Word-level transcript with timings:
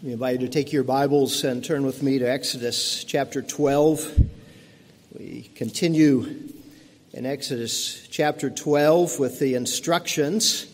I 0.00 0.10
invite 0.10 0.40
you 0.40 0.46
to 0.46 0.52
take 0.52 0.72
your 0.72 0.84
Bibles 0.84 1.42
and 1.42 1.64
turn 1.64 1.84
with 1.84 2.04
me 2.04 2.20
to 2.20 2.30
Exodus 2.30 3.02
chapter 3.02 3.42
12. 3.42 4.28
We 5.18 5.50
continue 5.56 6.52
in 7.12 7.26
Exodus 7.26 8.06
chapter 8.08 8.48
12 8.48 9.18
with 9.18 9.40
the 9.40 9.56
instructions 9.56 10.66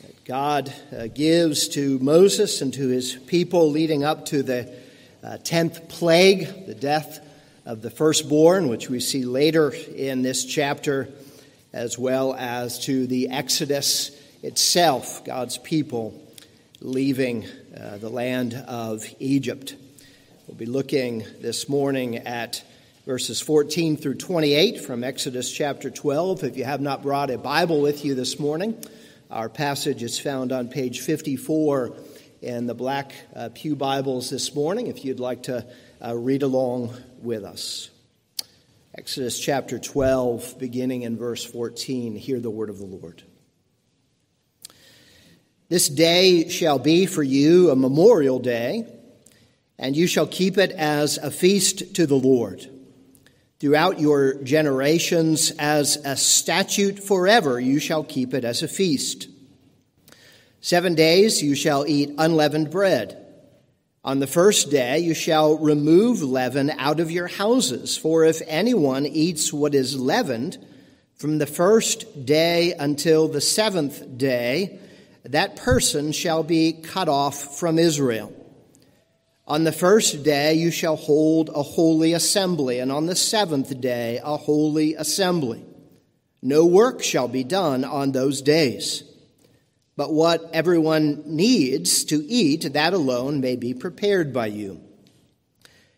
that 0.00 0.24
God 0.24 0.72
uh, 0.90 1.08
gives 1.08 1.68
to 1.70 1.98
Moses 1.98 2.62
and 2.62 2.72
to 2.72 2.88
his 2.88 3.14
people 3.14 3.70
leading 3.70 4.04
up 4.04 4.24
to 4.26 4.42
the 4.42 4.74
uh, 5.22 5.36
10th 5.42 5.90
plague, 5.90 6.64
the 6.64 6.74
death 6.74 7.20
of 7.66 7.82
the 7.82 7.90
firstborn, 7.90 8.68
which 8.68 8.88
we 8.88 9.00
see 9.00 9.26
later 9.26 9.70
in 9.94 10.22
this 10.22 10.46
chapter, 10.46 11.10
as 11.74 11.98
well 11.98 12.32
as 12.32 12.78
to 12.86 13.06
the 13.06 13.28
Exodus 13.28 14.18
itself, 14.42 15.22
God's 15.26 15.58
people 15.58 16.23
leaving 16.80 17.46
uh, 17.76 17.98
the 17.98 18.08
land 18.08 18.54
of 18.54 19.06
Egypt. 19.18 19.76
We'll 20.46 20.56
be 20.56 20.66
looking 20.66 21.24
this 21.40 21.68
morning 21.68 22.18
at 22.18 22.62
verses 23.06 23.40
14 23.40 23.96
through 23.96 24.16
28 24.16 24.80
from 24.80 25.04
Exodus 25.04 25.50
chapter 25.52 25.90
12. 25.90 26.44
If 26.44 26.56
you 26.56 26.64
have 26.64 26.80
not 26.80 27.02
brought 27.02 27.30
a 27.30 27.38
Bible 27.38 27.80
with 27.80 28.04
you 28.04 28.14
this 28.14 28.38
morning, 28.38 28.82
our 29.30 29.48
passage 29.48 30.02
is 30.02 30.18
found 30.18 30.52
on 30.52 30.68
page 30.68 31.00
54 31.00 31.96
in 32.42 32.66
the 32.66 32.74
Black 32.74 33.12
uh, 33.34 33.48
Pew 33.54 33.76
Bibles 33.76 34.30
this 34.30 34.54
morning, 34.54 34.88
if 34.88 35.04
you'd 35.04 35.20
like 35.20 35.44
to 35.44 35.66
uh, 36.04 36.14
read 36.14 36.42
along 36.42 36.94
with 37.22 37.44
us. 37.44 37.88
Exodus 38.96 39.40
chapter 39.40 39.78
12, 39.78 40.58
beginning 40.58 41.02
in 41.02 41.16
verse 41.16 41.44
14. 41.44 42.16
Hear 42.16 42.40
the 42.40 42.50
word 42.50 42.68
of 42.68 42.78
the 42.78 42.84
Lord. 42.84 43.22
This 45.68 45.88
day 45.88 46.48
shall 46.50 46.78
be 46.78 47.06
for 47.06 47.22
you 47.22 47.70
a 47.70 47.76
memorial 47.76 48.38
day, 48.38 48.86
and 49.78 49.96
you 49.96 50.06
shall 50.06 50.26
keep 50.26 50.58
it 50.58 50.70
as 50.72 51.16
a 51.16 51.30
feast 51.30 51.94
to 51.94 52.06
the 52.06 52.18
Lord. 52.18 52.68
Throughout 53.60 53.98
your 53.98 54.34
generations, 54.42 55.52
as 55.58 55.96
a 56.04 56.16
statute 56.16 57.02
forever, 57.02 57.58
you 57.58 57.78
shall 57.78 58.04
keep 58.04 58.34
it 58.34 58.44
as 58.44 58.62
a 58.62 58.68
feast. 58.68 59.28
Seven 60.60 60.94
days 60.94 61.42
you 61.42 61.54
shall 61.54 61.86
eat 61.86 62.14
unleavened 62.18 62.70
bread. 62.70 63.20
On 64.04 64.20
the 64.20 64.26
first 64.26 64.70
day 64.70 64.98
you 64.98 65.14
shall 65.14 65.56
remove 65.56 66.22
leaven 66.22 66.70
out 66.76 67.00
of 67.00 67.10
your 67.10 67.26
houses, 67.26 67.96
for 67.96 68.22
if 68.24 68.42
anyone 68.46 69.06
eats 69.06 69.50
what 69.50 69.74
is 69.74 69.98
leavened, 69.98 70.58
from 71.14 71.38
the 71.38 71.46
first 71.46 72.26
day 72.26 72.74
until 72.74 73.28
the 73.28 73.40
seventh 73.40 74.18
day, 74.18 74.78
that 75.24 75.56
person 75.56 76.12
shall 76.12 76.42
be 76.42 76.72
cut 76.72 77.08
off 77.08 77.58
from 77.58 77.78
Israel. 77.78 78.32
On 79.46 79.64
the 79.64 79.72
first 79.72 80.22
day 80.22 80.54
you 80.54 80.70
shall 80.70 80.96
hold 80.96 81.50
a 81.50 81.62
holy 81.62 82.12
assembly, 82.12 82.78
and 82.78 82.90
on 82.92 83.06
the 83.06 83.16
seventh 83.16 83.80
day 83.80 84.20
a 84.22 84.36
holy 84.36 84.94
assembly. 84.94 85.64
No 86.42 86.66
work 86.66 87.02
shall 87.02 87.28
be 87.28 87.44
done 87.44 87.84
on 87.84 88.12
those 88.12 88.42
days. 88.42 89.02
But 89.96 90.12
what 90.12 90.50
everyone 90.52 91.22
needs 91.24 92.04
to 92.06 92.22
eat, 92.24 92.72
that 92.72 92.92
alone 92.92 93.40
may 93.40 93.56
be 93.56 93.74
prepared 93.74 94.32
by 94.32 94.46
you. 94.46 94.80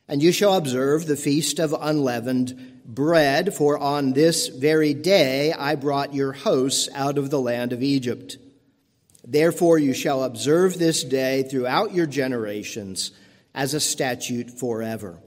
And 0.09 0.23
you 0.23 0.31
shall 0.31 0.55
observe 0.55 1.07
the 1.07 1.17
feast 1.17 1.59
of 1.59 1.75
unleavened 1.79 2.83
bread, 2.85 3.55
for 3.55 3.79
on 3.79 4.13
this 4.13 4.49
very 4.49 4.95
day 4.95 5.53
I 5.53 5.75
brought 5.75 6.15
your 6.15 6.33
hosts 6.33 6.89
out 6.95 7.19
of 7.19 7.31
the 7.31 7.41
land 7.41 7.73
of 7.73 7.83
Egypt. 7.83 8.39
Therefore, 9.27 9.79
you 9.79 9.93
shall 9.93 10.23
observe 10.23 10.79
this 10.79 11.03
day 11.03 11.43
throughout 11.43 11.93
your 11.93 12.07
generations 12.07 13.11
as 13.55 13.75
a 13.75 13.81
statute 13.81 14.51
forever. 14.51 15.19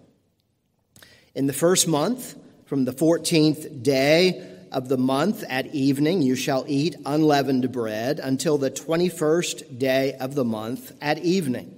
In 1.36 1.48
the 1.48 1.54
first 1.54 1.88
month, 1.88 2.36
from 2.66 2.86
the 2.86 2.94
fourteenth 2.94 3.84
day 3.84 4.58
of 4.72 4.88
the 4.88 4.98
month 4.98 5.44
at 5.50 5.74
evening, 5.74 6.22
you 6.22 6.36
shall 6.36 6.64
eat 6.68 6.96
unleavened 7.06 7.72
bread 7.72 8.20
until 8.20 8.58
the 8.58 8.70
twenty 8.70 9.10
first 9.10 9.80
day 9.80 10.14
of 10.14 10.36
the 10.36 10.46
month 10.46 10.92
at 11.02 11.18
evening. 11.20 11.76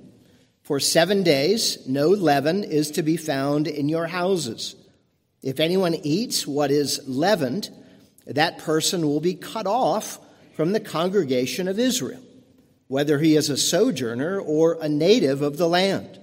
For 0.63 0.79
seven 0.79 1.23
days, 1.23 1.87
no 1.87 2.09
leaven 2.09 2.63
is 2.63 2.91
to 2.91 3.03
be 3.03 3.17
found 3.17 3.67
in 3.67 3.89
your 3.89 4.07
houses. 4.07 4.75
If 5.41 5.59
anyone 5.59 5.95
eats 5.95 6.45
what 6.45 6.69
is 6.69 7.01
leavened, 7.07 7.69
that 8.27 8.59
person 8.59 9.07
will 9.07 9.21
be 9.21 9.33
cut 9.33 9.65
off 9.65 10.19
from 10.53 10.73
the 10.73 10.79
congregation 10.79 11.67
of 11.67 11.79
Israel, 11.79 12.21
whether 12.87 13.19
he 13.19 13.35
is 13.35 13.49
a 13.49 13.57
sojourner 13.57 14.39
or 14.39 14.77
a 14.81 14.89
native 14.89 15.41
of 15.41 15.57
the 15.57 15.67
land. 15.67 16.19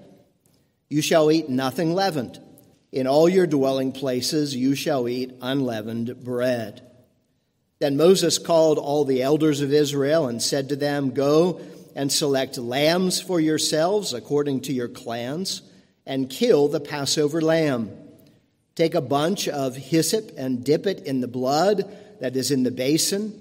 You 0.88 1.02
shall 1.02 1.30
eat 1.30 1.48
nothing 1.48 1.94
leavened. 1.94 2.40
In 2.90 3.06
all 3.06 3.28
your 3.28 3.46
dwelling 3.46 3.92
places 3.92 4.56
you 4.56 4.74
shall 4.74 5.08
eat 5.08 5.34
unleavened 5.42 6.24
bread. 6.24 6.82
Then 7.80 7.96
Moses 7.96 8.38
called 8.38 8.78
all 8.78 9.04
the 9.04 9.22
elders 9.22 9.60
of 9.60 9.72
Israel 9.72 10.26
and 10.26 10.42
said 10.42 10.70
to 10.70 10.76
them, 10.76 11.10
Go 11.10 11.60
and 11.94 12.10
select 12.10 12.58
lambs 12.58 13.20
for 13.20 13.40
yourselves 13.40 14.14
according 14.14 14.62
to 14.62 14.72
your 14.72 14.88
clans, 14.88 15.62
and 16.06 16.30
kill 16.30 16.68
the 16.68 16.80
Passover 16.80 17.40
lamb. 17.40 17.90
Take 18.74 18.94
a 18.94 19.00
bunch 19.00 19.48
of 19.48 19.76
hyssop 19.76 20.32
and 20.36 20.64
dip 20.64 20.86
it 20.86 21.00
in 21.00 21.20
the 21.20 21.28
blood 21.28 21.94
that 22.20 22.36
is 22.36 22.50
in 22.50 22.62
the 22.62 22.70
basin 22.70 23.40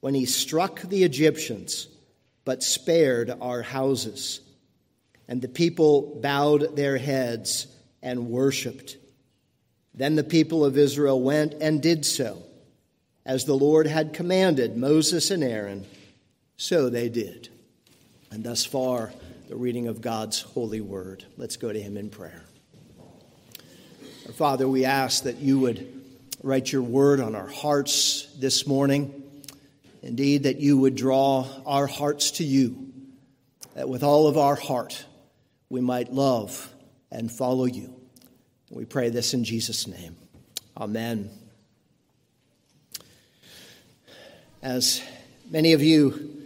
when 0.00 0.14
he 0.14 0.26
struck 0.26 0.80
the 0.82 1.04
Egyptians, 1.04 1.88
but 2.44 2.62
spared 2.62 3.32
our 3.40 3.62
houses. 3.62 4.40
And 5.26 5.42
the 5.42 5.48
people 5.48 6.18
bowed 6.22 6.76
their 6.76 6.96
heads 6.96 7.66
and 8.02 8.30
worshiped. 8.30 8.96
Then 9.94 10.14
the 10.14 10.24
people 10.24 10.64
of 10.64 10.78
Israel 10.78 11.20
went 11.20 11.54
and 11.54 11.82
did 11.82 12.06
so. 12.06 12.42
As 13.26 13.44
the 13.44 13.56
Lord 13.56 13.86
had 13.86 14.14
commanded 14.14 14.76
Moses 14.76 15.30
and 15.30 15.44
Aaron, 15.44 15.84
so 16.56 16.88
they 16.88 17.08
did. 17.08 17.48
And 18.30 18.42
thus 18.42 18.64
far, 18.64 19.12
the 19.48 19.56
reading 19.56 19.88
of 19.88 20.00
God's 20.00 20.40
holy 20.40 20.80
word. 20.80 21.24
Let's 21.36 21.56
go 21.56 21.72
to 21.72 21.80
him 21.80 21.96
in 21.96 22.10
prayer. 22.10 22.44
Our 24.26 24.32
Father, 24.32 24.68
we 24.68 24.84
ask 24.84 25.24
that 25.24 25.38
you 25.38 25.58
would 25.60 26.02
write 26.42 26.70
your 26.70 26.82
word 26.82 27.20
on 27.20 27.34
our 27.34 27.48
hearts 27.48 28.28
this 28.38 28.66
morning. 28.66 29.17
Indeed, 30.02 30.44
that 30.44 30.60
you 30.60 30.78
would 30.78 30.94
draw 30.94 31.46
our 31.66 31.86
hearts 31.86 32.32
to 32.32 32.44
you, 32.44 32.92
that 33.74 33.88
with 33.88 34.02
all 34.02 34.26
of 34.26 34.38
our 34.38 34.54
heart 34.54 35.04
we 35.68 35.80
might 35.80 36.12
love 36.12 36.72
and 37.10 37.30
follow 37.30 37.64
you. 37.64 37.94
We 38.70 38.84
pray 38.84 39.10
this 39.10 39.34
in 39.34 39.44
Jesus' 39.44 39.86
name. 39.86 40.16
Amen. 40.76 41.30
As 44.62 45.02
many 45.50 45.72
of 45.72 45.82
you 45.82 46.44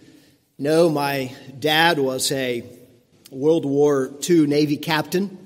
know, 0.59 0.89
my 0.89 1.35
dad 1.59 1.99
was 1.99 2.31
a 2.33 2.65
World 3.31 3.65
War 3.65 4.13
II 4.29 4.47
Navy 4.47 4.77
captain. 4.77 5.39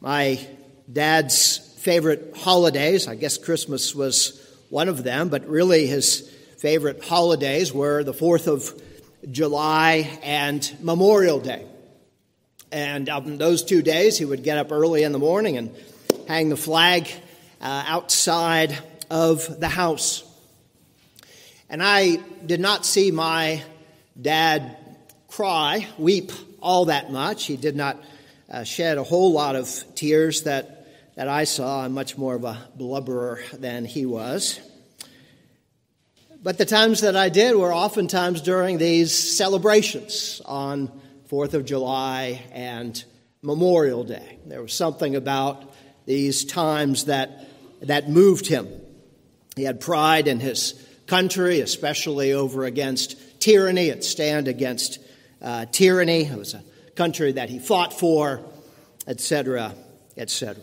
My 0.00 0.44
dad's 0.92 1.58
favorite 1.78 2.36
holidays, 2.36 3.06
I 3.08 3.14
guess 3.14 3.38
Christmas 3.38 3.94
was 3.94 4.39
one 4.70 4.88
of 4.88 5.04
them, 5.04 5.28
but 5.28 5.46
really 5.46 5.86
his 5.86 6.20
favorite 6.58 7.04
holidays 7.04 7.72
were 7.72 8.02
the 8.02 8.14
4th 8.14 8.46
of 8.46 8.82
July 9.30 10.08
and 10.22 10.76
Memorial 10.80 11.40
Day. 11.40 11.66
And 12.72 13.08
on 13.08 13.36
those 13.36 13.64
two 13.64 13.82
days, 13.82 14.16
he 14.16 14.24
would 14.24 14.42
get 14.42 14.56
up 14.56 14.72
early 14.72 15.02
in 15.02 15.12
the 15.12 15.18
morning 15.18 15.56
and 15.56 15.74
hang 16.28 16.48
the 16.48 16.56
flag 16.56 17.08
uh, 17.60 17.84
outside 17.86 18.78
of 19.10 19.60
the 19.60 19.68
house. 19.68 20.22
And 21.68 21.82
I 21.82 22.16
did 22.46 22.60
not 22.60 22.86
see 22.86 23.10
my 23.10 23.62
dad 24.20 24.76
cry, 25.28 25.86
weep 25.98 26.32
all 26.60 26.86
that 26.86 27.10
much. 27.10 27.46
He 27.46 27.56
did 27.56 27.74
not 27.74 28.02
uh, 28.50 28.64
shed 28.64 28.98
a 28.98 29.02
whole 29.02 29.32
lot 29.32 29.56
of 29.56 29.84
tears 29.94 30.42
that, 30.42 30.79
that 31.14 31.28
I 31.28 31.44
saw. 31.44 31.84
I'm 31.84 31.92
much 31.92 32.16
more 32.16 32.34
of 32.34 32.44
a 32.44 32.68
blubberer 32.76 33.40
than 33.52 33.84
he 33.84 34.06
was. 34.06 34.60
But 36.42 36.56
the 36.56 36.64
times 36.64 37.02
that 37.02 37.16
I 37.16 37.28
did 37.28 37.54
were 37.54 37.72
oftentimes 37.72 38.40
during 38.40 38.78
these 38.78 39.14
celebrations 39.36 40.40
on 40.46 40.90
4th 41.30 41.52
of 41.54 41.66
July 41.66 42.42
and 42.52 43.02
Memorial 43.42 44.04
Day. 44.04 44.38
There 44.46 44.62
was 44.62 44.72
something 44.72 45.16
about 45.16 45.74
these 46.06 46.44
times 46.44 47.04
that, 47.04 47.46
that 47.82 48.08
moved 48.08 48.46
him. 48.46 48.68
He 49.54 49.64
had 49.64 49.80
pride 49.80 50.28
in 50.28 50.40
his 50.40 50.74
country, 51.06 51.60
especially 51.60 52.32
over 52.32 52.64
against 52.64 53.40
tyranny 53.40 53.90
and 53.90 54.02
stand 54.02 54.48
against 54.48 54.98
uh, 55.42 55.66
tyranny. 55.66 56.24
It 56.24 56.38
was 56.38 56.54
a 56.54 56.62
country 56.94 57.32
that 57.32 57.50
he 57.50 57.58
fought 57.58 57.92
for, 57.92 58.42
etc., 59.06 59.74
etc. 60.16 60.62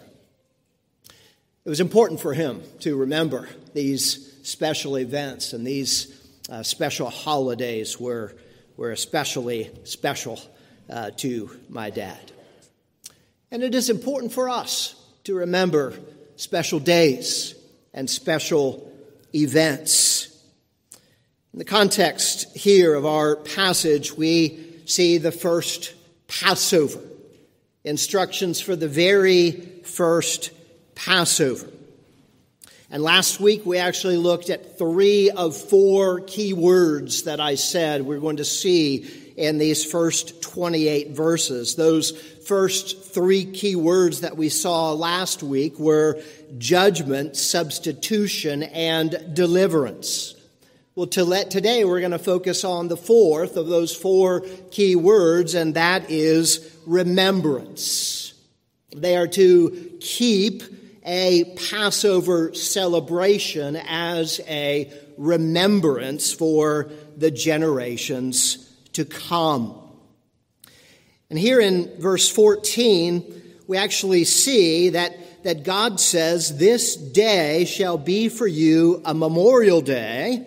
It 1.68 1.70
was 1.70 1.82
important 1.82 2.22
for 2.22 2.34
him 2.34 2.64
to 2.80 2.96
remember 2.96 3.50
these 3.74 4.40
special 4.44 4.98
events, 4.98 5.52
and 5.52 5.68
these 5.68 6.18
uh, 6.50 6.64
special 6.64 7.10
holidays 7.10 8.00
were, 8.00 8.38
were 8.78 8.92
especially 8.92 9.70
special 9.84 10.40
uh, 10.90 11.12
to 11.18 11.50
my 11.68 11.90
dad. 11.90 12.32
And 13.52 13.64
it 13.64 13.76
is 13.76 13.90
important 13.90 14.32
for 14.32 14.48
us 14.48 14.96
to 15.26 15.36
remember 15.36 15.94
special 16.38 16.80
days 16.80 17.54
and 17.94 18.10
special 18.10 18.90
events. 19.36 20.42
In 21.52 21.60
the 21.60 21.66
context 21.66 22.56
here 22.56 22.96
of 22.96 23.06
our 23.06 23.36
passage, 23.36 24.14
we 24.14 24.58
see 24.86 25.18
the 25.18 25.34
first 25.34 25.96
Passover, 26.30 27.02
instructions 27.84 28.62
for 28.62 28.78
the 28.78 28.88
very 28.88 29.52
first 29.84 30.52
Passover. 30.98 31.68
And 32.90 33.04
last 33.04 33.40
week 33.40 33.66
we 33.66 33.78
actually 33.78 34.18
looked 34.18 34.50
at 34.50 34.78
three 34.78 35.30
of 35.30 35.56
four 35.56 36.22
key 36.22 36.54
words 36.54 37.24
that 37.24 37.40
I 37.40 37.56
said 37.56 38.02
we're 38.02 38.20
going 38.20 38.38
to 38.38 38.46
see 38.46 39.34
in 39.38 39.60
these 39.60 39.86
first 39.90 40.42
28 40.42 41.12
verses. 41.12 41.76
Those 41.76 42.12
first 42.48 43.14
three 43.14 43.46
key 43.46 43.76
words 43.76 44.22
that 44.22 44.38
we 44.38 44.50
saw 44.50 44.94
last 44.94 45.44
week 45.44 45.78
were 45.78 46.20
judgment, 46.58 47.36
substitution, 47.36 48.64
and 48.64 49.36
deliverance. 49.36 50.34
Well, 50.96 51.08
to 51.08 51.24
let, 51.24 51.52
today 51.52 51.86
we're 51.86 52.00
going 52.00 52.12
to 52.12 52.20
focus 52.20 52.64
on 52.64 52.88
the 52.88 52.98
fourth 52.98 53.56
of 53.56 53.68
those 53.68 53.96
four 53.96 54.42
key 54.72 54.96
words, 54.96 55.54
and 55.54 55.76
that 55.76 56.10
is 56.10 56.76
remembrance. 56.88 58.34
They 58.96 59.16
are 59.16 59.28
to 59.28 59.92
keep 60.00 60.64
a 61.08 61.46
Passover 61.70 62.54
celebration 62.54 63.78
as 63.78 64.42
a 64.46 64.92
remembrance 65.18 66.34
for 66.34 66.92
the 67.16 67.32
generations 67.32 68.72
to 68.92 69.06
come. 69.06 69.74
And 71.30 71.40
here 71.40 71.62
in 71.62 72.00
verse 72.00 72.30
14, 72.30 73.56
we 73.68 73.78
actually 73.78 74.26
see 74.26 74.90
that, 74.90 75.44
that 75.44 75.64
God 75.64 76.02
says, 76.02 76.58
This 76.58 76.98
day 76.98 77.64
shall 77.64 77.98
be 77.98 78.28
for 78.28 78.48
you 78.48 79.02
a 79.06 79.14
memorial 79.14 79.80
day, 79.80 80.46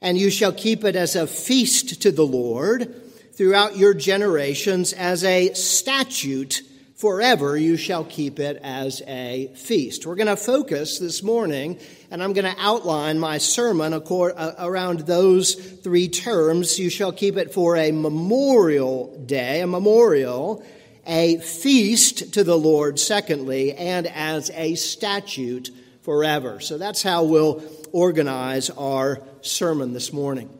and 0.00 0.18
you 0.18 0.30
shall 0.30 0.52
keep 0.52 0.84
it 0.84 0.96
as 0.96 1.14
a 1.14 1.28
feast 1.28 2.02
to 2.02 2.10
the 2.10 2.26
Lord 2.26 3.02
throughout 3.34 3.76
your 3.76 3.94
generations 3.94 4.92
as 4.92 5.22
a 5.22 5.54
statute 5.54 6.62
forever 7.00 7.56
you 7.56 7.78
shall 7.78 8.04
keep 8.04 8.38
it 8.38 8.60
as 8.62 9.00
a 9.06 9.50
feast. 9.54 10.04
We're 10.04 10.16
going 10.16 10.26
to 10.26 10.36
focus 10.36 10.98
this 10.98 11.22
morning, 11.22 11.78
and 12.10 12.22
I'm 12.22 12.34
going 12.34 12.44
to 12.44 12.60
outline 12.60 13.18
my 13.18 13.38
sermon 13.38 13.94
uh, 13.94 14.54
around 14.58 15.00
those 15.00 15.54
three 15.54 16.08
terms. 16.08 16.78
You 16.78 16.90
shall 16.90 17.10
keep 17.10 17.38
it 17.38 17.54
for 17.54 17.76
a 17.78 17.90
memorial 17.90 19.18
day, 19.24 19.62
a 19.62 19.66
memorial, 19.66 20.62
a 21.06 21.38
feast 21.38 22.34
to 22.34 22.44
the 22.44 22.58
Lord, 22.58 23.00
secondly, 23.00 23.72
and 23.72 24.06
as 24.06 24.50
a 24.50 24.74
statute 24.74 25.70
forever. 26.02 26.60
So 26.60 26.76
that's 26.76 27.02
how 27.02 27.24
we'll 27.24 27.62
organize 27.92 28.68
our 28.68 29.22
sermon 29.40 29.94
this 29.94 30.12
morning. 30.12 30.50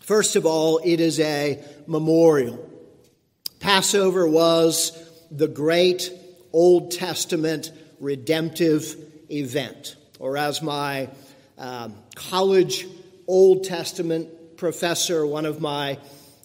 First 0.00 0.36
of 0.36 0.44
all, 0.44 0.80
it 0.84 1.00
is 1.00 1.18
a 1.18 1.64
memorial. 1.86 2.68
Passover 3.58 4.28
was 4.28 5.01
the 5.36 5.48
great 5.48 6.10
Old 6.52 6.92
Testament 6.92 7.72
redemptive 8.00 8.96
event. 9.30 9.96
Or 10.18 10.36
as 10.36 10.62
my 10.62 11.08
um, 11.58 11.94
college 12.14 12.86
Old 13.26 13.64
Testament 13.64 14.56
professor, 14.56 15.26
one 15.26 15.46
of 15.46 15.60
my 15.60 15.98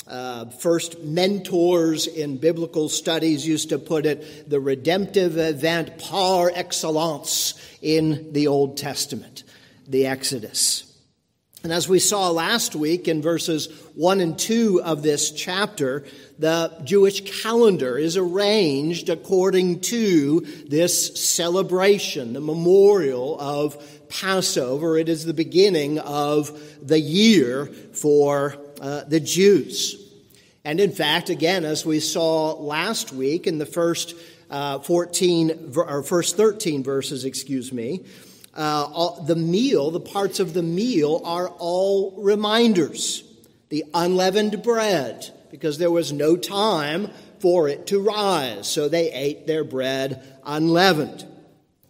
uh, 0.07 0.45
first 0.45 1.03
mentors 1.03 2.07
in 2.07 2.37
biblical 2.37 2.87
studies 2.87 3.45
used 3.45 3.69
to 3.69 3.79
put 3.79 4.05
it, 4.05 4.49
the 4.49 4.59
redemptive 4.59 5.37
event 5.37 5.97
par 5.97 6.51
excellence 6.53 7.53
in 7.81 8.31
the 8.31 8.47
Old 8.47 8.77
Testament, 8.77 9.43
the 9.87 10.07
Exodus. 10.07 10.86
And 11.63 11.73
as 11.73 11.89
we 11.89 11.99
saw 11.99 12.29
last 12.29 12.75
week 12.75 13.07
in 13.07 13.21
verses 13.21 13.67
1 13.95 14.19
and 14.21 14.37
2 14.37 14.81
of 14.83 15.01
this 15.01 15.31
chapter, 15.31 16.05
the 16.37 16.71
Jewish 16.83 17.41
calendar 17.41 17.97
is 17.97 18.15
arranged 18.15 19.09
according 19.09 19.81
to 19.81 20.41
this 20.67 21.19
celebration, 21.19 22.33
the 22.33 22.41
memorial 22.41 23.39
of 23.39 24.07
Passover. 24.07 24.97
It 24.97 25.09
is 25.09 25.25
the 25.25 25.33
beginning 25.33 25.97
of 25.99 26.57
the 26.81 26.99
year 26.99 27.65
for 27.65 28.55
uh, 28.79 29.05
the 29.05 29.19
Jews. 29.19 30.03
And 30.63 30.79
in 30.79 30.91
fact, 30.91 31.29
again, 31.29 31.65
as 31.65 31.85
we 31.85 31.99
saw 31.99 32.53
last 32.53 33.11
week 33.11 33.47
in 33.47 33.57
the 33.57 33.65
first 33.65 34.13
uh, 34.49 34.79
14 34.79 35.73
or 35.75 36.03
first 36.03 36.37
13 36.37 36.83
verses, 36.83 37.25
excuse 37.25 37.73
me, 37.73 38.05
uh, 38.57 38.89
all, 38.91 39.21
the 39.21 39.35
meal, 39.35 39.91
the 39.91 39.99
parts 39.99 40.39
of 40.39 40.53
the 40.53 40.63
meal 40.63 41.21
are 41.23 41.49
all 41.49 42.15
reminders. 42.17 43.23
The 43.69 43.85
unleavened 43.93 44.63
bread, 44.63 45.29
because 45.51 45.77
there 45.77 45.91
was 45.91 46.11
no 46.11 46.35
time 46.35 47.11
for 47.39 47.69
it 47.69 47.87
to 47.87 47.99
rise, 47.99 48.67
so 48.67 48.89
they 48.89 49.11
ate 49.11 49.45
their 49.45 49.63
bread 49.63 50.23
unleavened. 50.43 51.25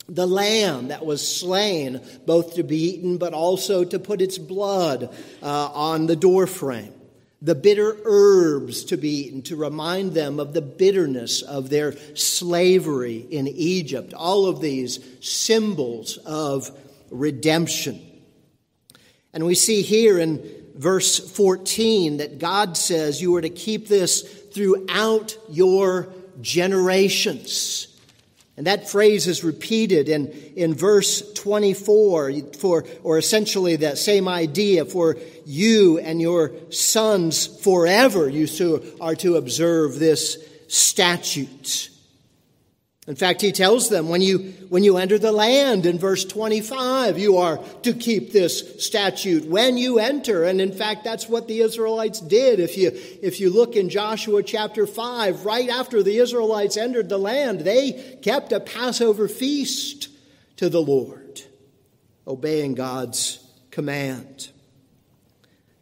The 0.10 0.28
lamb 0.28 0.90
that 0.90 1.06
was 1.06 1.26
slain, 1.26 2.02
both 2.26 2.56
to 2.56 2.64
be 2.64 2.94
eaten 2.94 3.18
but 3.18 3.34
also 3.34 3.84
to 3.84 4.00
put 4.00 4.22
its 4.22 4.38
blood 4.38 5.16
uh, 5.42 5.70
on 5.74 6.08
the 6.08 6.16
doorframe 6.16 6.94
the 7.42 7.56
bitter 7.56 7.98
herbs 8.04 8.86
to 8.86 8.98
be 8.98 9.28
eaten 9.28 9.42
to 9.44 9.56
remind 9.56 10.14
them 10.14 10.40
of 10.40 10.54
the 10.54 10.62
bitterness 10.62 11.42
of 11.42 11.70
their 11.70 11.94
slavery 12.16 13.26
in 13.30 13.48
Egypt. 13.48 14.14
All 14.14 14.48
of 14.48 14.60
these 14.60 15.00
symbols 15.22 16.18
of 16.26 16.72
redemption. 17.12 18.02
And 19.34 19.46
we 19.46 19.54
see 19.54 19.84
here 19.84 20.18
in 20.18 20.44
verse 20.76 21.20
14 21.20 22.18
that 22.18 22.40
God 22.40 22.76
says 22.76 23.22
you 23.22 23.36
are 23.36 23.42
to 23.42 23.50
keep 23.50 23.88
this 23.88 24.22
throughout 24.22 25.38
your 25.50 26.10
generations. 26.42 27.97
And 28.58 28.66
that 28.66 28.90
phrase 28.90 29.28
is 29.28 29.44
repeated 29.44 30.10
in, 30.10 30.28
in 30.56 30.74
verse 30.74 31.32
24 31.34 32.32
for, 32.60 32.86
or 33.04 33.20
essentially 33.20 33.76
that 33.78 34.00
same 34.00 34.28
idea 34.28 34.84
for 34.84 35.18
you 35.46 36.00
and 36.00 36.20
your 36.20 36.52
sons 36.72 37.46
forever. 37.46 38.28
You 38.28 38.48
are 39.00 39.16
to 39.16 39.36
observe 39.36 40.00
this 40.00 40.44
statute. 40.68 41.92
In 43.08 43.16
fact, 43.16 43.42
he 43.42 43.54
tells 43.54 43.88
them 43.88 44.10
when 44.10 44.22
you, 44.22 44.40
when 44.68 44.84
you 44.84 44.98
enter 44.98 45.18
the 45.18 45.32
land 45.32 45.86
in 45.86 45.98
verse 45.98 46.26
25, 46.26 47.18
you 47.18 47.38
are 47.38 47.58
to 47.84 47.94
keep 47.94 48.34
this 48.34 48.84
statute 48.84 49.46
when 49.46 49.78
you 49.78 49.98
enter. 49.98 50.44
And 50.44 50.60
in 50.60 50.74
fact, 50.74 51.06
that's 51.06 51.30
what 51.30 51.48
the 51.48 51.62
Israelites 51.62 52.20
did. 52.20 52.60
If 52.60 52.78
you, 52.78 52.92
if 53.22 53.40
you 53.40 53.50
look 53.50 53.78
in 53.78 53.88
Joshua 53.88 54.44
chapter 54.44 54.86
5, 54.86 55.46
right 55.46 55.70
after 55.70 56.04
the 56.04 56.18
Israelites 56.18 56.76
entered 56.76 57.08
the 57.08 57.18
land, 57.18 57.62
they 57.62 58.20
kept 58.22 58.52
a 58.52 58.60
Passover 58.60 59.30
feast 59.30 60.10
to 60.58 60.68
the 60.68 60.82
Lord, 60.82 61.42
obeying 62.28 62.76
God's 62.76 63.40
command. 63.72 64.50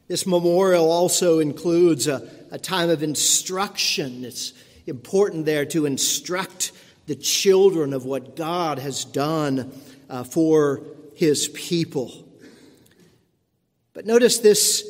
This 0.08 0.27
memorial 0.27 0.91
also 0.91 1.39
includes 1.39 2.05
a, 2.05 2.29
a 2.51 2.60
time 2.60 2.91
of 2.91 3.01
instruction. 3.01 4.24
It's 4.24 4.53
important 4.86 5.46
there 5.46 5.65
to 5.65 5.88
instruct 5.88 6.72
the 7.06 7.16
children 7.16 7.94
of 7.94 8.06
what 8.06 8.36
God 8.36 8.80
has 8.80 9.06
done 9.06 9.72
uh, 10.10 10.24
for 10.24 10.82
his 11.16 11.48
people. 11.50 12.28
But 13.94 14.06
notice 14.06 14.40
this 14.40 14.86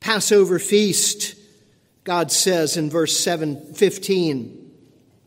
Passover 0.00 0.58
feast, 0.58 1.34
God 2.04 2.30
says 2.30 2.76
in 2.76 2.90
verse 2.90 3.18
7 3.18 3.74
15, 3.74 4.72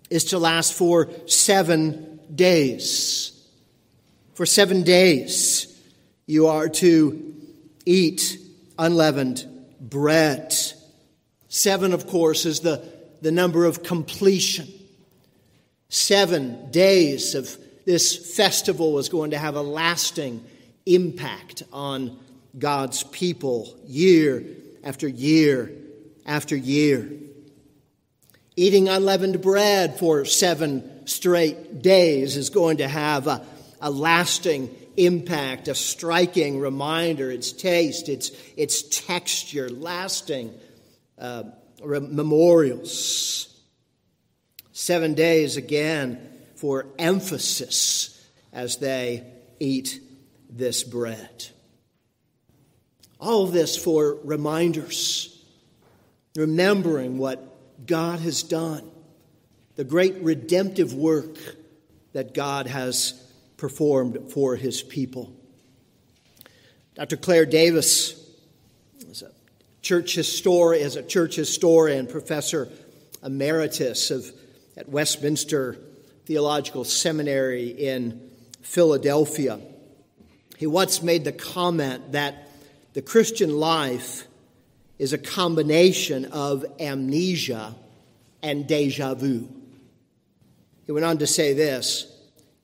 is 0.09 0.25
to 0.25 0.39
last 0.39 0.73
for 0.73 1.09
seven 1.25 2.19
days. 2.33 3.33
For 4.35 4.45
seven 4.45 4.83
days, 4.83 5.75
you 6.27 6.47
are 6.47 6.69
to 6.69 7.35
eat 7.85 8.37
unleavened 8.77 9.45
bread. 9.81 10.53
Seven, 11.47 11.93
of 11.93 12.05
course, 12.05 12.45
is 12.45 12.59
the, 12.59 12.83
the 13.21 13.31
number 13.31 13.65
of 13.65 13.81
completion. 13.81 14.67
Seven 15.89 16.69
days 16.71 17.35
of 17.35 17.57
this 17.85 18.35
festival 18.35 18.99
is 18.99 19.09
going 19.09 19.31
to 19.31 19.37
have 19.37 19.55
a 19.55 19.61
lasting 19.61 20.43
impact 20.85 21.63
on 21.71 22.19
God's 22.57 23.03
people 23.03 23.73
year 23.85 24.43
after 24.83 25.07
year 25.07 25.71
after 26.25 26.55
year. 26.55 27.09
Eating 28.55 28.89
unleavened 28.89 29.41
bread 29.41 29.97
for 29.97 30.25
seven 30.25 31.07
straight 31.07 31.81
days 31.81 32.35
is 32.35 32.49
going 32.49 32.77
to 32.77 32.87
have 32.87 33.27
a, 33.27 33.45
a 33.79 33.89
lasting 33.89 34.75
impact, 34.97 35.67
a 35.67 35.75
striking 35.75 36.59
reminder, 36.59 37.31
its 37.31 37.51
taste, 37.51 38.09
its, 38.09 38.31
its 38.57 38.81
texture, 39.05 39.69
lasting 39.69 40.53
uh, 41.19 41.43
memorials. 41.83 43.56
Seven 44.79 45.15
days 45.15 45.57
again 45.57 46.19
for 46.53 46.85
emphasis 46.99 48.23
as 48.53 48.77
they 48.77 49.23
eat 49.59 49.99
this 50.51 50.83
bread. 50.83 51.47
All 53.19 53.43
of 53.43 53.53
this 53.53 53.75
for 53.75 54.19
reminders, 54.23 55.43
remembering 56.35 57.17
what 57.17 57.87
God 57.87 58.19
has 58.19 58.43
done, 58.43 58.87
the 59.77 59.83
great 59.83 60.17
redemptive 60.17 60.93
work 60.93 61.37
that 62.13 62.35
God 62.35 62.67
has 62.67 63.13
performed 63.57 64.31
for 64.31 64.55
his 64.55 64.83
people. 64.83 65.33
Dr. 66.93 67.17
Clair 67.17 67.47
Davis 67.47 68.13
is 69.09 69.23
a 69.23 69.31
church 69.81 70.13
historian, 70.13 70.85
is 70.85 70.95
a 70.95 71.01
church 71.01 71.35
historian, 71.35 72.05
professor 72.05 72.69
emeritus 73.23 74.11
of 74.11 74.31
at 74.77 74.87
Westminster 74.87 75.77
Theological 76.25 76.83
Seminary 76.83 77.69
in 77.69 78.21
Philadelphia. 78.61 79.59
He 80.57 80.67
once 80.67 81.01
made 81.01 81.23
the 81.23 81.31
comment 81.31 82.11
that 82.11 82.49
the 82.93 83.01
Christian 83.01 83.57
life 83.57 84.27
is 84.99 85.13
a 85.13 85.17
combination 85.17 86.25
of 86.25 86.63
amnesia 86.79 87.75
and 88.43 88.67
deja 88.67 89.15
vu. 89.15 89.49
He 90.85 90.91
went 90.91 91.05
on 91.05 91.17
to 91.19 91.27
say 91.27 91.53
this 91.53 92.13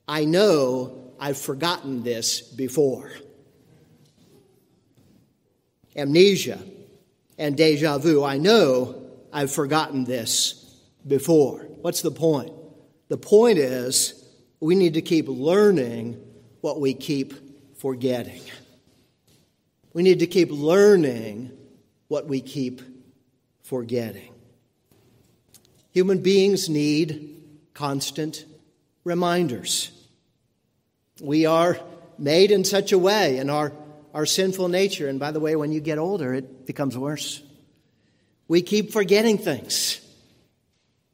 I 0.08 0.26
know 0.26 1.14
I've 1.20 1.38
forgotten 1.38 2.04
this 2.04 2.42
before. 2.42 3.12
Amnesia 5.96 6.60
and 7.38 7.56
deja 7.56 7.98
vu. 7.98 8.24
I 8.24 8.38
know 8.38 9.02
I've 9.32 9.52
forgotten 9.52 10.04
this 10.06 10.54
before. 11.08 11.68
What's 11.84 12.02
the 12.02 12.12
point? 12.12 12.54
The 13.10 13.18
point 13.18 13.58
is 13.58 14.24
we 14.62 14.74
need 14.74 14.94
to 14.94 15.02
keep 15.02 15.28
learning 15.28 16.18
what 16.62 16.80
we 16.80 16.94
keep 16.94 17.34
forgetting. 17.78 18.42
We 19.92 20.02
need 20.02 20.20
to 20.20 20.28
keep 20.28 20.50
learning 20.50 21.52
what 22.08 22.26
we 22.26 22.40
keep 22.40 22.82
forgetting. 23.64 24.34
Human 25.92 26.20
beings 26.20 26.70
need 26.70 27.44
constant 27.74 28.46
reminders. 29.04 29.92
We 31.20 31.46
are 31.46 31.78
made 32.18 32.52
in 32.52 32.64
such 32.64 32.94
a 32.94 32.98
way 32.98 33.40
in 33.40 33.50
our, 33.50 33.74
our 34.14 34.26
sinful 34.26 34.70
nature. 34.70 35.10
And 35.10 35.20
by 35.20 35.32
the 35.32 35.42
way, 35.42 35.58
when 35.58 35.74
you 35.74 35.82
get 35.82 35.98
older, 35.98 36.34
it 36.34 36.66
becomes 36.66 36.98
worse. 36.98 37.44
We 38.48 38.62
keep 38.62 38.94
forgetting 38.94 39.38
things. 39.38 40.00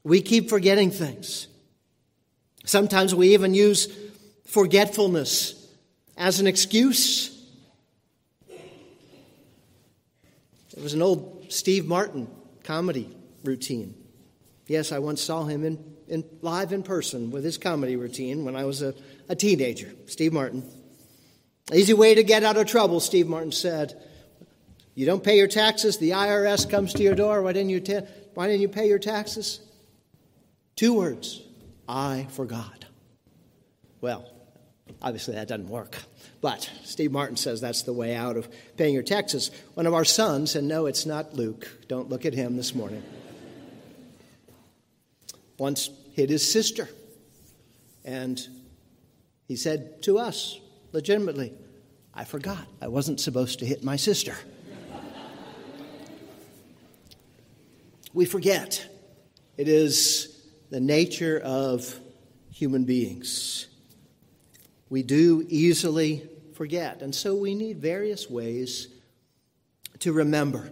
We 0.09 0.21
keep 0.23 0.49
forgetting 0.49 0.89
things. 0.89 1.47
Sometimes 2.65 3.13
we 3.13 3.35
even 3.35 3.53
use 3.53 3.95
forgetfulness 4.47 5.67
as 6.17 6.39
an 6.39 6.47
excuse. 6.47 7.39
It 8.49 8.59
was 10.81 10.95
an 10.95 11.03
old 11.03 11.45
Steve 11.49 11.85
Martin 11.85 12.27
comedy 12.63 13.15
routine. 13.43 13.93
Yes, 14.65 14.91
I 14.91 14.97
once 14.97 15.21
saw 15.21 15.43
him 15.43 15.63
in, 15.63 15.77
in 16.07 16.23
live 16.41 16.73
in 16.73 16.81
person 16.81 17.29
with 17.29 17.43
his 17.43 17.59
comedy 17.59 17.95
routine 17.95 18.45
when 18.45 18.55
I 18.55 18.65
was 18.65 18.81
a, 18.81 18.95
a 19.27 19.35
teenager. 19.35 19.93
Steve 20.07 20.33
Martin. 20.33 20.67
Easy 21.71 21.93
way 21.93 22.15
to 22.15 22.23
get 22.23 22.43
out 22.43 22.57
of 22.57 22.65
trouble, 22.65 22.99
Steve 22.99 23.27
Martin 23.27 23.51
said. 23.51 24.01
You 24.95 25.05
don't 25.05 25.23
pay 25.23 25.37
your 25.37 25.47
taxes, 25.47 25.99
the 25.99 26.11
IRS 26.11 26.67
comes 26.67 26.95
to 26.95 27.03
your 27.03 27.13
door. 27.13 27.43
Why 27.43 27.53
didn't 27.53 27.69
you, 27.69 27.79
ta- 27.79 28.07
why 28.33 28.47
didn't 28.47 28.61
you 28.61 28.69
pay 28.69 28.87
your 28.87 28.97
taxes? 28.97 29.59
Two 30.79 30.93
words 30.93 31.41
I 31.89 32.25
forgot. 32.29 32.85
Well, 33.99 34.31
obviously 35.01 35.35
that 35.35 35.49
doesn't 35.49 35.67
work. 35.67 35.97
But 36.39 36.71
Steve 36.85 37.11
Martin 37.11 37.35
says 37.35 37.59
that's 37.59 37.81
the 37.81 37.91
way 37.91 38.15
out 38.15 38.37
of 38.37 38.47
paying 38.77 38.93
your 38.93 39.03
taxes. 39.03 39.51
One 39.73 39.87
of 39.87 39.93
our 39.93 40.05
sons, 40.05 40.55
and 40.55 40.69
no, 40.69 40.85
it's 40.85 41.05
not 41.05 41.33
Luke, 41.33 41.69
don't 41.89 42.07
look 42.07 42.25
at 42.25 42.33
him 42.33 42.55
this 42.55 42.73
morning, 42.73 43.03
once 45.57 45.89
hit 46.13 46.29
his 46.29 46.49
sister. 46.49 46.87
And 48.05 48.39
he 49.49 49.57
said 49.57 50.01
to 50.03 50.17
us, 50.17 50.61
legitimately, 50.93 51.51
I 52.13 52.23
forgot. 52.23 52.65
I 52.81 52.87
wasn't 52.87 53.19
supposed 53.19 53.59
to 53.59 53.65
hit 53.65 53.83
my 53.83 53.97
sister. 53.97 54.33
we 58.13 58.23
forget. 58.23 58.87
It 59.57 59.67
is 59.67 60.38
the 60.69 60.79
nature 60.79 61.39
of 61.39 61.99
human 62.51 62.85
beings. 62.85 63.67
We 64.89 65.03
do 65.03 65.45
easily 65.49 66.27
forget, 66.53 67.01
and 67.01 67.13
so 67.13 67.35
we 67.35 67.55
need 67.55 67.79
various 67.79 68.29
ways 68.29 68.87
to 69.99 70.13
remember. 70.13 70.71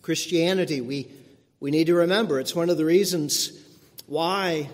Christianity, 0.00 0.80
we, 0.80 1.08
we 1.60 1.70
need 1.70 1.86
to 1.86 1.94
remember. 1.94 2.40
It's 2.40 2.54
one 2.54 2.70
of 2.70 2.76
the 2.76 2.84
reasons 2.84 3.52
why 4.06 4.68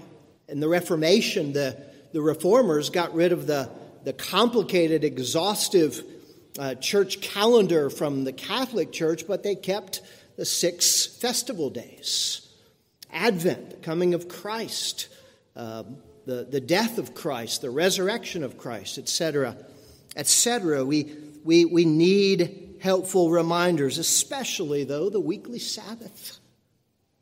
in 0.49 0.61
the 0.61 0.68
Reformation 0.68 1.52
the, 1.52 1.76
the 2.12 2.23
reformers 2.23 2.90
got 2.90 3.14
rid 3.14 3.32
of 3.32 3.47
the, 3.47 3.70
the 4.04 4.12
complicated, 4.12 5.04
exhaustive 5.04 6.02
uh, 6.58 6.75
church 6.76 7.20
calendar 7.20 7.90
from 7.90 8.25
the 8.25 8.32
Catholic 8.32 8.90
Church, 8.90 9.26
but 9.28 9.42
they 9.42 9.54
kept 9.54 10.00
the 10.37 10.44
six 10.44 11.06
festival 11.06 11.68
days. 11.68 12.48
Advent, 13.12 13.71
the 13.71 13.77
coming 13.77 14.15
of 14.15 14.29
Christ, 14.29 15.09
uh, 15.57 15.85
the, 16.27 16.47
the 16.49 16.61
death 16.61 16.99
of 16.99 17.15
Christ, 17.15 17.62
the 17.62 17.71
resurrection 17.71 18.45
of 18.45 18.59
Christ, 18.59 18.99
etc., 18.99 19.57
etc. 20.17 20.85
We, 20.85 21.15
we, 21.45 21.65
we 21.65 21.85
need 21.85 22.77
helpful 22.81 23.31
reminders, 23.31 23.99
especially, 23.99 24.85
though, 24.85 25.09
the 25.09 25.21
weekly 25.21 25.59
Sabbath, 25.59 26.38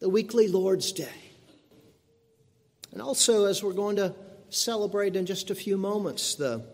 the 0.01 0.09
weekly 0.09 0.49
Lord's 0.49 0.93
Day. 0.93 1.09
And 2.93 3.01
also, 3.01 3.45
as 3.45 3.63
we're 3.63 3.73
going 3.73 3.97
to 3.97 4.15
celebrate 4.51 5.17
in 5.17 5.27
just 5.27 5.51
a 5.51 5.55
few 5.55 5.77
moments, 5.77 6.35
the, 6.35 6.65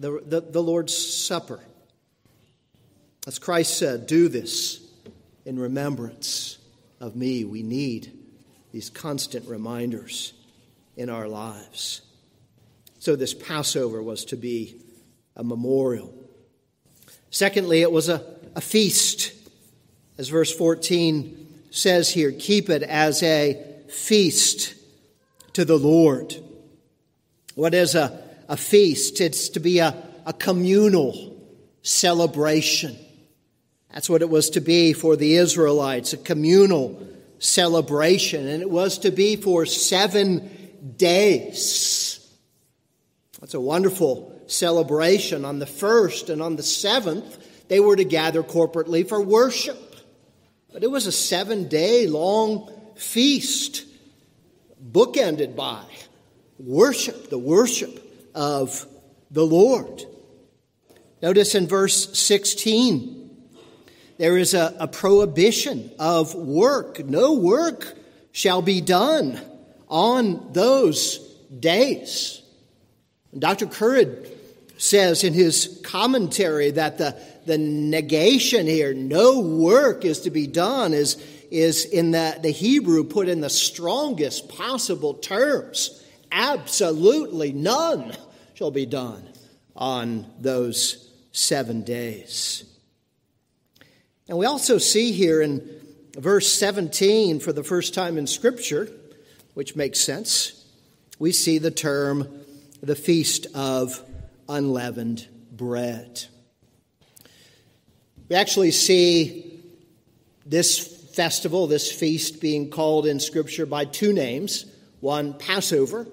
the, 0.00 0.22
the, 0.26 0.40
the 0.40 0.62
Lord's 0.62 0.96
Supper. 0.96 1.60
As 3.26 3.38
Christ 3.38 3.78
said, 3.78 4.06
do 4.06 4.28
this 4.28 4.80
in 5.46 5.58
remembrance 5.58 6.58
of 7.04 7.14
me. 7.14 7.44
We 7.44 7.62
need 7.62 8.12
these 8.72 8.88
constant 8.88 9.46
reminders 9.46 10.32
in 10.96 11.10
our 11.10 11.28
lives. 11.28 12.00
So, 12.98 13.14
this 13.14 13.34
Passover 13.34 14.02
was 14.02 14.24
to 14.26 14.36
be 14.36 14.76
a 15.36 15.44
memorial. 15.44 16.12
Secondly, 17.30 17.82
it 17.82 17.92
was 17.92 18.08
a, 18.08 18.24
a 18.56 18.62
feast. 18.62 19.32
As 20.16 20.28
verse 20.28 20.56
14 20.56 21.64
says 21.70 22.08
here, 22.08 22.32
keep 22.32 22.70
it 22.70 22.82
as 22.82 23.22
a 23.22 23.62
feast 23.88 24.74
to 25.52 25.64
the 25.64 25.76
Lord. 25.76 26.34
What 27.54 27.74
is 27.74 27.94
a, 27.94 28.18
a 28.48 28.56
feast? 28.56 29.20
It's 29.20 29.50
to 29.50 29.60
be 29.60 29.80
a, 29.80 29.94
a 30.24 30.32
communal 30.32 31.36
celebration. 31.82 32.96
That's 33.94 34.10
what 34.10 34.22
it 34.22 34.28
was 34.28 34.50
to 34.50 34.60
be 34.60 34.92
for 34.92 35.14
the 35.14 35.36
Israelites, 35.36 36.12
a 36.12 36.16
communal 36.16 37.00
celebration, 37.38 38.48
and 38.48 38.60
it 38.60 38.68
was 38.68 38.98
to 38.98 39.12
be 39.12 39.36
for 39.36 39.66
seven 39.66 40.50
days. 40.96 42.18
That's 43.40 43.54
a 43.54 43.60
wonderful 43.60 44.42
celebration. 44.48 45.44
On 45.44 45.60
the 45.60 45.66
first 45.66 46.28
and 46.28 46.42
on 46.42 46.56
the 46.56 46.62
seventh, 46.64 47.38
they 47.68 47.78
were 47.78 47.94
to 47.94 48.04
gather 48.04 48.42
corporately 48.42 49.08
for 49.08 49.22
worship. 49.22 49.78
But 50.72 50.82
it 50.82 50.90
was 50.90 51.06
a 51.06 51.12
seven 51.12 51.68
day 51.68 52.08
long 52.08 52.72
feast, 52.96 53.84
bookended 54.84 55.54
by 55.54 55.84
worship, 56.58 57.30
the 57.30 57.38
worship 57.38 58.02
of 58.34 58.86
the 59.30 59.46
Lord. 59.46 60.02
Notice 61.22 61.54
in 61.54 61.68
verse 61.68 62.18
16, 62.18 63.23
there 64.16 64.36
is 64.36 64.54
a, 64.54 64.74
a 64.78 64.88
prohibition 64.88 65.90
of 65.98 66.34
work. 66.34 67.04
No 67.04 67.34
work 67.34 67.94
shall 68.32 68.62
be 68.62 68.80
done 68.80 69.40
on 69.88 70.52
those 70.52 71.18
days. 71.58 72.42
Dr. 73.36 73.66
Currid 73.66 74.28
says 74.76 75.24
in 75.24 75.32
his 75.32 75.80
commentary 75.84 76.70
that 76.72 76.98
the, 76.98 77.16
the 77.46 77.58
negation 77.58 78.66
here, 78.66 78.94
no 78.94 79.40
work 79.40 80.04
is 80.04 80.20
to 80.20 80.30
be 80.30 80.46
done, 80.46 80.92
is, 80.92 81.14
is 81.50 81.84
in 81.84 82.10
the, 82.10 82.38
the 82.42 82.50
Hebrew 82.50 83.04
put 83.04 83.28
in 83.28 83.40
the 83.40 83.50
strongest 83.50 84.48
possible 84.48 85.14
terms. 85.14 86.02
Absolutely 86.30 87.52
none 87.52 88.16
shall 88.54 88.70
be 88.70 88.86
done 88.86 89.28
on 89.76 90.26
those 90.40 91.10
seven 91.32 91.82
days. 91.82 92.64
And 94.28 94.38
we 94.38 94.46
also 94.46 94.78
see 94.78 95.12
here 95.12 95.42
in 95.42 95.68
verse 96.16 96.52
17, 96.52 97.40
for 97.40 97.52
the 97.52 97.62
first 97.62 97.92
time 97.92 98.16
in 98.16 98.26
Scripture, 98.26 98.88
which 99.52 99.76
makes 99.76 100.00
sense, 100.00 100.64
we 101.18 101.30
see 101.30 101.58
the 101.58 101.70
term 101.70 102.40
the 102.82 102.96
Feast 102.96 103.46
of 103.54 104.02
Unleavened 104.48 105.26
Bread. 105.52 106.24
We 108.28 108.36
actually 108.36 108.70
see 108.70 109.60
this 110.46 110.78
festival, 111.14 111.66
this 111.66 111.90
feast, 111.92 112.40
being 112.40 112.70
called 112.70 113.06
in 113.06 113.20
Scripture 113.20 113.66
by 113.66 113.84
two 113.84 114.12
names 114.12 114.66
one, 115.00 115.34
Passover, 115.34 116.06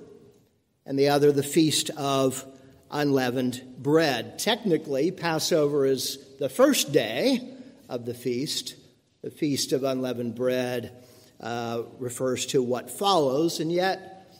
and 0.85 0.99
the 0.99 1.09
other, 1.09 1.31
the 1.31 1.43
Feast 1.43 1.89
of 1.91 2.45
Unleavened 2.89 3.61
Bread. 3.77 4.37
Technically, 4.37 5.11
Passover 5.11 5.85
is 5.85 6.19
the 6.39 6.49
first 6.49 6.91
day 6.91 7.50
of 7.91 8.05
the 8.05 8.13
feast. 8.13 8.75
The 9.21 9.29
Feast 9.29 9.73
of 9.73 9.83
Unleavened 9.83 10.33
Bread 10.33 11.03
uh, 11.41 11.83
refers 11.99 12.45
to 12.47 12.63
what 12.63 12.89
follows, 12.89 13.59
and 13.59 13.71
yet, 13.71 14.33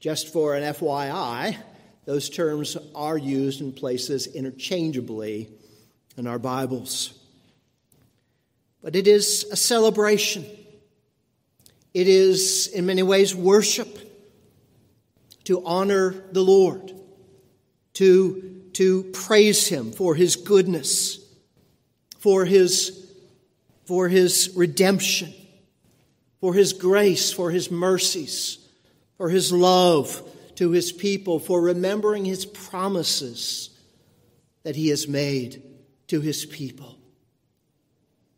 just 0.00 0.32
for 0.32 0.56
an 0.56 0.64
FYI, 0.74 1.56
those 2.04 2.28
terms 2.28 2.76
are 2.94 3.16
used 3.16 3.60
in 3.60 3.72
places 3.72 4.26
interchangeably 4.26 5.48
in 6.16 6.26
our 6.26 6.40
Bibles. 6.40 7.18
But 8.82 8.96
it 8.96 9.06
is 9.06 9.46
a 9.52 9.56
celebration. 9.56 10.44
It 11.94 12.08
is, 12.08 12.66
in 12.66 12.84
many 12.84 13.04
ways, 13.04 13.34
worship 13.34 13.96
to 15.44 15.64
honor 15.64 16.16
the 16.32 16.42
Lord, 16.42 16.92
to, 17.94 18.62
to 18.72 19.04
praise 19.04 19.68
Him 19.68 19.92
for 19.92 20.16
His 20.16 20.34
goodness 20.34 21.21
for 22.22 22.44
his, 22.44 23.12
for 23.84 24.08
his 24.08 24.52
redemption, 24.54 25.34
for 26.40 26.54
his 26.54 26.72
grace, 26.72 27.32
for 27.32 27.50
his 27.50 27.68
mercies, 27.68 28.58
for 29.16 29.28
his 29.28 29.52
love 29.52 30.22
to 30.54 30.70
his 30.70 30.92
people, 30.92 31.40
for 31.40 31.60
remembering 31.60 32.24
his 32.24 32.46
promises 32.46 33.70
that 34.62 34.76
he 34.76 34.88
has 34.90 35.08
made 35.08 35.64
to 36.06 36.20
his 36.20 36.46
people. 36.46 36.96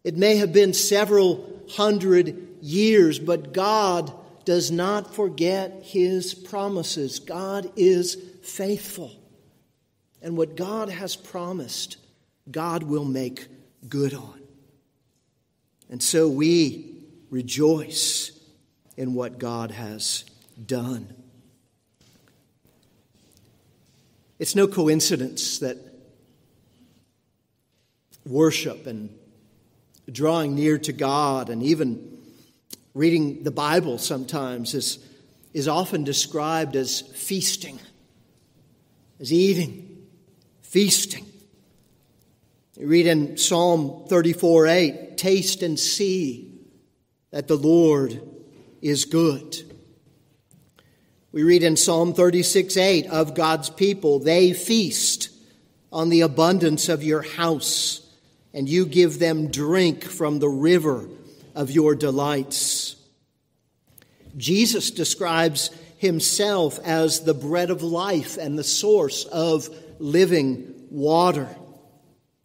It 0.02 0.16
may 0.16 0.36
have 0.36 0.54
been 0.54 0.72
several 0.72 1.62
hundred 1.72 2.56
years, 2.62 3.18
but 3.18 3.52
God 3.52 4.10
does 4.46 4.70
not 4.70 5.14
forget 5.14 5.82
his 5.82 6.32
promises. 6.32 7.18
God 7.18 7.70
is 7.76 8.16
faithful. 8.42 9.12
And 10.22 10.38
what 10.38 10.56
God 10.56 10.88
has 10.88 11.16
promised, 11.16 11.98
God 12.50 12.82
will 12.82 13.04
make 13.04 13.46
good 13.88 14.14
on. 14.14 14.40
And 15.90 16.02
so 16.02 16.28
we 16.28 16.94
rejoice 17.30 18.30
in 18.96 19.14
what 19.14 19.38
God 19.38 19.70
has 19.70 20.24
done. 20.66 21.14
It's 24.38 24.54
no 24.54 24.66
coincidence 24.66 25.58
that 25.58 25.76
worship 28.26 28.86
and 28.86 29.10
drawing 30.10 30.54
near 30.54 30.78
to 30.78 30.92
God 30.92 31.50
and 31.50 31.62
even 31.62 32.18
reading 32.94 33.42
the 33.42 33.50
Bible 33.50 33.98
sometimes 33.98 34.74
is, 34.74 34.98
is 35.52 35.68
often 35.68 36.04
described 36.04 36.76
as 36.76 37.00
feasting, 37.00 37.78
as 39.20 39.32
eating, 39.32 40.06
feasting. 40.62 41.26
Read 42.76 43.06
in 43.06 43.36
Psalm 43.36 44.04
34 44.08 44.66
8, 44.66 45.16
taste 45.16 45.62
and 45.62 45.78
see 45.78 46.58
that 47.30 47.46
the 47.46 47.56
Lord 47.56 48.20
is 48.82 49.04
good. 49.04 49.56
We 51.30 51.44
read 51.44 51.62
in 51.62 51.76
Psalm 51.76 52.14
36 52.14 52.76
8 52.76 53.06
of 53.06 53.34
God's 53.34 53.70
people, 53.70 54.18
they 54.18 54.52
feast 54.52 55.30
on 55.92 56.08
the 56.08 56.22
abundance 56.22 56.88
of 56.88 57.04
your 57.04 57.22
house, 57.22 58.00
and 58.52 58.68
you 58.68 58.86
give 58.86 59.20
them 59.20 59.52
drink 59.52 60.04
from 60.04 60.40
the 60.40 60.48
river 60.48 61.08
of 61.54 61.70
your 61.70 61.94
delights. 61.94 62.96
Jesus 64.36 64.90
describes 64.90 65.70
himself 65.98 66.80
as 66.84 67.20
the 67.20 67.34
bread 67.34 67.70
of 67.70 67.84
life 67.84 68.36
and 68.36 68.58
the 68.58 68.64
source 68.64 69.24
of 69.26 69.68
living 70.00 70.74
water. 70.90 71.48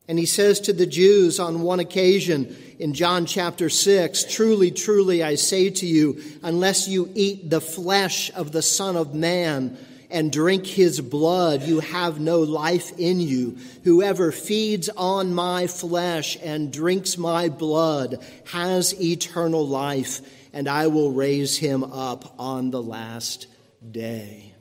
And 0.09 0.17
he 0.17 0.25
says 0.25 0.59
to 0.61 0.73
the 0.73 0.87
Jews 0.87 1.39
on 1.39 1.61
one 1.61 1.79
occasion 1.79 2.57
in 2.79 2.95
John 2.95 3.27
chapter 3.27 3.69
6 3.69 4.23
Truly, 4.23 4.71
truly, 4.71 5.21
I 5.21 5.35
say 5.35 5.69
to 5.69 5.85
you, 5.85 6.19
unless 6.41 6.87
you 6.87 7.11
eat 7.13 7.51
the 7.51 7.61
flesh 7.61 8.31
of 8.33 8.51
the 8.51 8.63
Son 8.63 8.95
of 8.95 9.13
Man 9.13 9.77
and 10.09 10.31
drink 10.31 10.65
his 10.65 10.99
blood, 10.99 11.61
you 11.61 11.81
have 11.81 12.19
no 12.19 12.39
life 12.39 12.97
in 12.97 13.19
you. 13.19 13.57
Whoever 13.83 14.31
feeds 14.31 14.89
on 14.89 15.31
my 15.35 15.67
flesh 15.67 16.39
and 16.41 16.73
drinks 16.73 17.15
my 17.15 17.47
blood 17.47 18.17
has 18.47 18.99
eternal 18.99 19.67
life, 19.67 20.21
and 20.53 20.67
I 20.67 20.87
will 20.87 21.11
raise 21.11 21.55
him 21.55 21.83
up 21.83 22.33
on 22.39 22.71
the 22.71 22.81
last 22.81 23.45
day. 23.91 24.55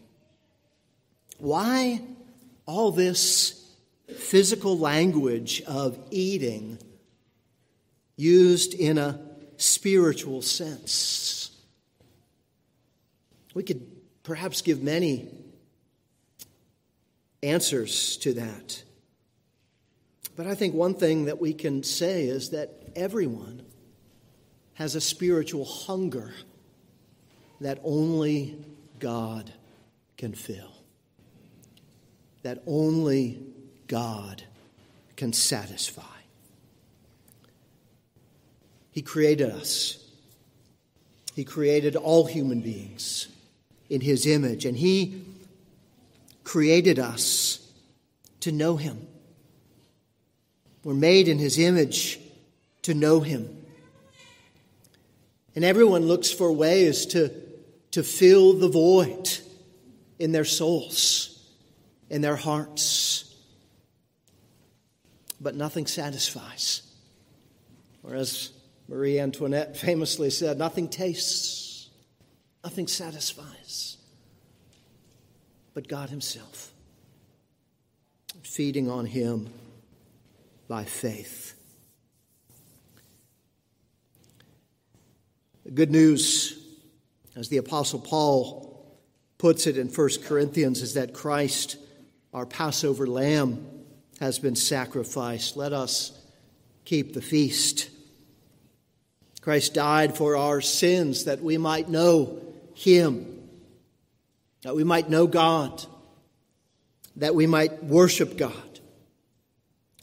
Why 1.38 2.02
all 2.66 2.92
this 2.92 3.57
physical 4.28 4.78
language 4.78 5.62
of 5.62 5.98
eating 6.10 6.78
used 8.16 8.74
in 8.74 8.98
a 8.98 9.18
spiritual 9.56 10.42
sense. 10.42 11.50
We 13.54 13.62
could 13.62 13.86
perhaps 14.24 14.60
give 14.60 14.82
many 14.82 15.30
answers 17.42 18.18
to 18.18 18.34
that. 18.34 18.82
But 20.36 20.46
I 20.46 20.54
think 20.54 20.74
one 20.74 20.92
thing 20.92 21.24
that 21.24 21.40
we 21.40 21.54
can 21.54 21.82
say 21.82 22.26
is 22.26 22.50
that 22.50 22.68
everyone 22.94 23.64
has 24.74 24.94
a 24.94 25.00
spiritual 25.00 25.64
hunger 25.64 26.34
that 27.62 27.80
only 27.82 28.62
God 28.98 29.50
can 30.18 30.34
fill. 30.34 30.74
That 32.42 32.62
only 32.66 33.54
God 33.88 34.42
can 35.16 35.32
satisfy. 35.32 36.02
He 38.90 39.02
created 39.02 39.50
us, 39.50 40.04
He 41.34 41.44
created 41.44 41.96
all 41.96 42.26
human 42.26 42.60
beings 42.60 43.28
in 43.88 44.00
His 44.00 44.26
image, 44.26 44.64
and 44.64 44.76
He 44.76 45.24
created 46.44 46.98
us 46.98 47.66
to 48.40 48.52
know 48.52 48.76
Him. 48.76 49.06
We're 50.84 50.94
made 50.94 51.28
in 51.28 51.38
His 51.38 51.58
image 51.58 52.20
to 52.82 52.94
know 52.94 53.20
Him. 53.20 53.56
And 55.54 55.64
everyone 55.64 56.06
looks 56.06 56.30
for 56.30 56.52
ways 56.52 57.06
to, 57.06 57.32
to 57.92 58.02
fill 58.02 58.54
the 58.54 58.68
void 58.68 59.28
in 60.18 60.32
their 60.32 60.44
souls, 60.44 61.44
in 62.10 62.20
their 62.20 62.36
hearts 62.36 63.27
but 65.40 65.54
nothing 65.54 65.86
satisfies. 65.86 66.82
Or 68.02 68.14
as 68.14 68.50
Marie 68.88 69.20
Antoinette 69.20 69.76
famously 69.76 70.30
said, 70.30 70.58
Nothing 70.58 70.88
tastes, 70.88 71.90
nothing 72.64 72.86
satisfies 72.86 73.98
but 75.78 75.86
God 75.86 76.10
Himself. 76.10 76.72
Feeding 78.42 78.90
on 78.90 79.06
Him 79.06 79.48
by 80.66 80.82
faith. 80.82 81.54
The 85.64 85.70
good 85.70 85.92
news, 85.92 86.58
as 87.36 87.48
the 87.48 87.58
Apostle 87.58 88.00
Paul 88.00 88.98
puts 89.38 89.68
it 89.68 89.78
in 89.78 89.86
1 89.86 90.08
Corinthians, 90.24 90.82
is 90.82 90.94
that 90.94 91.14
Christ, 91.14 91.76
our 92.34 92.44
Passover 92.44 93.06
lamb, 93.06 93.77
has 94.20 94.38
been 94.38 94.56
sacrificed. 94.56 95.56
Let 95.56 95.72
us 95.72 96.12
keep 96.84 97.14
the 97.14 97.22
feast. 97.22 97.90
Christ 99.40 99.74
died 99.74 100.16
for 100.16 100.36
our 100.36 100.60
sins 100.60 101.24
that 101.24 101.42
we 101.42 101.58
might 101.58 101.88
know 101.88 102.40
Him, 102.74 103.48
that 104.62 104.74
we 104.74 104.84
might 104.84 105.08
know 105.08 105.26
God, 105.26 105.84
that 107.16 107.34
we 107.34 107.46
might 107.46 107.84
worship 107.84 108.36
God 108.36 108.52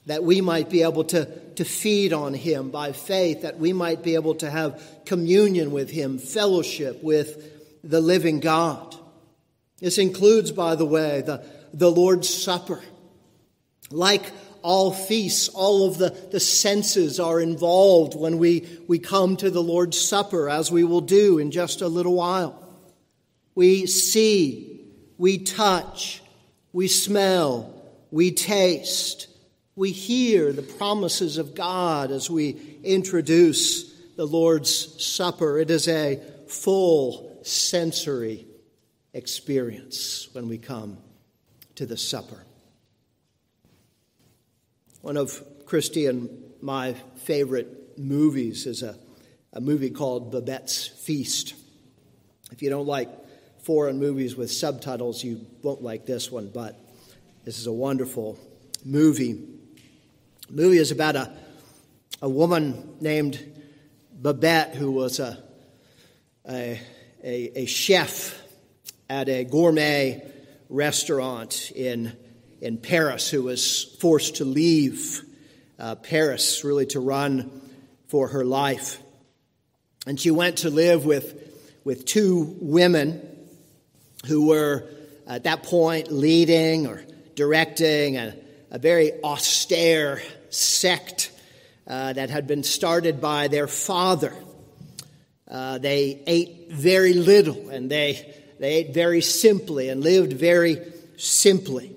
that 0.05 0.23
we 0.23 0.41
might 0.41 0.69
be 0.69 0.83
able 0.83 1.03
to, 1.03 1.25
to 1.55 1.65
feed 1.65 2.13
on 2.13 2.33
Him 2.33 2.69
by 2.69 2.91
faith, 2.91 3.41
that 3.41 3.57
we 3.57 3.73
might 3.73 4.03
be 4.03 4.15
able 4.15 4.35
to 4.35 4.49
have 4.49 4.81
communion 5.05 5.71
with 5.71 5.89
Him, 5.89 6.17
fellowship 6.17 7.03
with 7.03 7.81
the 7.83 8.01
living 8.01 8.39
God. 8.39 8.95
This 9.79 9.97
includes, 9.97 10.51
by 10.51 10.75
the 10.75 10.85
way, 10.85 11.21
the, 11.21 11.43
the 11.73 11.91
Lord's 11.91 12.29
Supper. 12.31 12.81
Like 13.91 14.31
all 14.61 14.91
feasts, 14.91 15.47
all 15.49 15.87
of 15.87 15.97
the, 15.97 16.09
the 16.31 16.39
senses 16.39 17.19
are 17.19 17.39
involved 17.39 18.15
when 18.15 18.37
we, 18.37 18.67
we 18.87 18.99
come 18.99 19.37
to 19.37 19.49
the 19.49 19.61
Lord's 19.61 19.99
Supper, 19.99 20.49
as 20.49 20.71
we 20.71 20.83
will 20.83 21.01
do 21.01 21.37
in 21.37 21.51
just 21.51 21.81
a 21.81 21.87
little 21.87 22.15
while. 22.15 22.61
We 23.53 23.85
see, 23.85 24.81
we 25.17 25.37
touch, 25.37 26.21
we 26.73 26.87
smell, 26.87 27.73
we 28.11 28.31
taste 28.31 29.27
we 29.75 29.91
hear 29.91 30.53
the 30.53 30.61
promises 30.61 31.37
of 31.37 31.53
God 31.53 32.09
as 32.09 32.29
we 32.29 32.77
introduce 32.83 33.91
the 34.15 34.25
Lord's 34.25 35.03
Supper. 35.03 35.59
It 35.59 35.69
is 35.69 35.89
a 35.89 36.21
full 36.47 37.39
sensory 37.43 38.47
experience 39.13 40.29
when 40.31 40.47
we 40.47 40.57
come 40.57 40.97
to 41.75 41.85
the 41.85 41.97
supper. 41.97 42.45
One 45.05 45.17
of 45.17 45.39
Christy 45.67 46.07
and 46.07 46.31
my 46.61 46.93
favorite 47.17 47.99
movies 47.99 48.65
is 48.65 48.81
a, 48.81 48.97
a 49.53 49.61
movie 49.61 49.91
called 49.91 50.31
Babette's 50.31 50.87
Feast. 50.87 51.53
If 52.51 52.63
you 52.63 52.71
don't 52.71 52.87
like 52.87 53.09
foreign 53.61 53.99
movies 53.99 54.35
with 54.35 54.49
subtitles, 54.49 55.23
you 55.23 55.45
won't 55.61 55.83
like 55.83 56.07
this 56.07 56.31
one, 56.31 56.49
but 56.51 56.79
this 57.43 57.59
is 57.59 57.67
a 57.67 57.71
wonderful 57.71 58.39
movie 58.83 59.33
the 60.49 60.53
movie 60.53 60.79
is 60.79 60.89
about 60.89 61.15
a, 61.15 61.31
a 62.23 62.27
woman 62.27 62.95
named 62.99 63.39
Babette 64.11 64.73
who 64.73 64.91
was 64.91 65.19
a, 65.19 65.37
a, 66.49 66.81
a, 67.23 67.59
a 67.59 67.65
chef 67.67 68.41
at 69.07 69.29
a 69.29 69.43
gourmet 69.43 70.27
restaurant 70.67 71.71
in, 71.75 72.17
in 72.61 72.77
Paris 72.77 73.29
who 73.29 73.43
was 73.43 73.83
forced 73.99 74.37
to 74.37 74.45
leave 74.45 75.21
uh, 75.79 75.95
Paris 75.95 76.63
really 76.63 76.85
to 76.87 76.99
run 76.99 77.61
for 78.07 78.29
her 78.29 78.45
life. 78.45 78.99
And 80.07 80.19
she 80.19 80.31
went 80.31 80.59
to 80.59 80.69
live 80.69 81.05
with, 81.05 81.35
with 81.83 82.05
two 82.05 82.55
women 82.61 83.27
who 84.27 84.47
were 84.47 84.87
at 85.27 85.43
that 85.43 85.63
point 85.63 86.11
leading 86.11 86.87
or 86.87 87.03
directing 87.35 88.17
a, 88.17 88.35
a 88.71 88.79
very 88.79 89.11
austere 89.23 90.21
sect 90.49 91.31
uh, 91.87 92.13
that 92.13 92.29
had 92.29 92.47
been 92.47 92.63
started 92.63 93.19
by 93.19 93.47
their 93.47 93.67
father. 93.67 94.33
Uh, 95.47 95.77
they 95.77 96.23
ate 96.25 96.71
very 96.71 97.13
little 97.13 97.69
and 97.69 97.89
they, 97.89 98.35
they 98.59 98.75
ate 98.75 98.93
very 98.93 99.21
simply 99.21 99.89
and 99.89 100.01
lived 100.01 100.33
very 100.33 100.81
simply. 101.17 101.94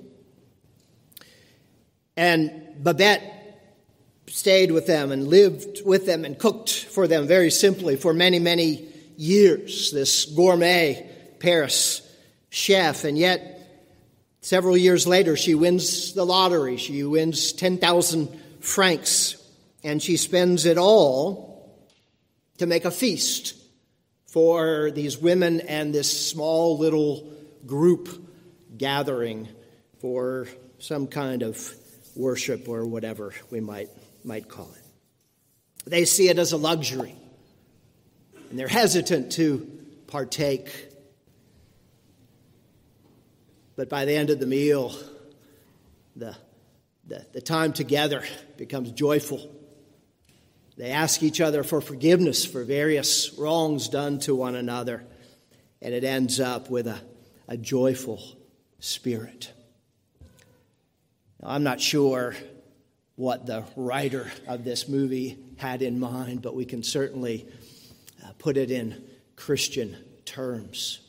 And 2.18 2.82
Babette 2.82 3.22
stayed 4.26 4.72
with 4.72 4.88
them 4.88 5.12
and 5.12 5.28
lived 5.28 5.82
with 5.86 6.04
them 6.04 6.24
and 6.24 6.36
cooked 6.36 6.84
for 6.86 7.06
them 7.06 7.28
very 7.28 7.48
simply 7.48 7.94
for 7.94 8.12
many, 8.12 8.40
many 8.40 8.88
years. 9.16 9.92
This 9.92 10.24
gourmet 10.24 11.08
Paris 11.38 12.02
chef, 12.50 13.04
and 13.04 13.16
yet 13.16 13.86
several 14.40 14.76
years 14.76 15.06
later, 15.06 15.36
she 15.36 15.54
wins 15.54 16.12
the 16.12 16.26
lottery. 16.26 16.76
She 16.76 17.04
wins 17.04 17.52
10,000 17.52 18.28
francs, 18.58 19.36
and 19.84 20.02
she 20.02 20.16
spends 20.16 20.66
it 20.66 20.76
all 20.76 21.72
to 22.58 22.66
make 22.66 22.84
a 22.84 22.90
feast 22.90 23.54
for 24.26 24.90
these 24.90 25.16
women 25.18 25.60
and 25.60 25.94
this 25.94 26.30
small 26.30 26.78
little 26.78 27.32
group 27.64 28.08
gathering 28.76 29.46
for 30.00 30.48
some 30.80 31.06
kind 31.06 31.44
of 31.44 31.72
worship 32.18 32.68
or 32.68 32.84
whatever 32.84 33.32
we 33.50 33.60
might, 33.60 33.88
might 34.24 34.48
call 34.48 34.70
it. 34.76 35.90
They 35.90 36.04
see 36.04 36.28
it 36.28 36.38
as 36.38 36.52
a 36.52 36.58
luxury, 36.58 37.14
and 38.50 38.58
they're 38.58 38.68
hesitant 38.68 39.32
to 39.32 39.66
partake. 40.08 40.70
But 43.76 43.88
by 43.88 44.04
the 44.04 44.14
end 44.14 44.28
of 44.28 44.40
the 44.40 44.46
meal, 44.46 44.94
the 46.14 46.36
the, 47.08 47.24
the 47.32 47.40
time 47.40 47.72
together 47.72 48.22
becomes 48.56 48.92
joyful. 48.92 49.50
They 50.76 50.90
ask 50.90 51.22
each 51.22 51.40
other 51.40 51.64
for 51.64 51.80
forgiveness 51.80 52.44
for 52.44 52.62
various 52.64 53.32
wrongs 53.36 53.88
done 53.88 54.20
to 54.20 54.34
one 54.34 54.54
another, 54.54 55.04
and 55.82 55.92
it 55.94 56.04
ends 56.04 56.38
up 56.38 56.70
with 56.70 56.86
a, 56.86 57.00
a 57.48 57.56
joyful 57.56 58.22
spirit. 58.78 59.52
Now, 61.40 61.50
I'm 61.50 61.62
not 61.62 61.80
sure 61.80 62.34
what 63.16 63.46
the 63.46 63.64
writer 63.76 64.30
of 64.46 64.64
this 64.64 64.88
movie 64.88 65.38
had 65.56 65.82
in 65.82 65.98
mind, 65.98 66.42
but 66.42 66.54
we 66.54 66.64
can 66.64 66.82
certainly 66.82 67.48
uh, 68.24 68.30
put 68.38 68.56
it 68.56 68.70
in 68.70 69.04
Christian 69.36 69.96
terms. 70.24 71.00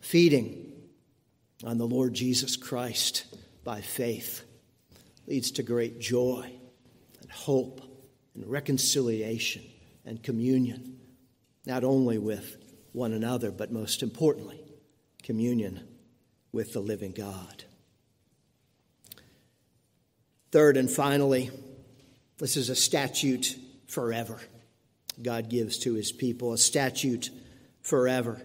Feeding 0.00 0.72
on 1.64 1.78
the 1.78 1.86
Lord 1.86 2.14
Jesus 2.14 2.56
Christ 2.56 3.24
by 3.62 3.80
faith 3.80 4.44
leads 5.26 5.52
to 5.52 5.62
great 5.62 6.00
joy 6.00 6.52
and 7.22 7.30
hope 7.30 7.80
and 8.34 8.46
reconciliation 8.46 9.62
and 10.04 10.22
communion, 10.22 10.98
not 11.66 11.84
only 11.84 12.18
with 12.18 12.56
one 12.92 13.12
another, 13.12 13.50
but 13.50 13.72
most 13.72 14.02
importantly, 14.02 14.60
communion 15.22 15.86
with 16.52 16.72
the 16.72 16.80
living 16.80 17.12
God. 17.12 17.64
Third 20.54 20.76
and 20.76 20.88
finally, 20.88 21.50
this 22.38 22.56
is 22.56 22.70
a 22.70 22.76
statute 22.76 23.56
forever. 23.88 24.38
God 25.20 25.48
gives 25.48 25.78
to 25.78 25.94
his 25.94 26.12
people 26.12 26.52
a 26.52 26.58
statute 26.58 27.30
forever. 27.82 28.40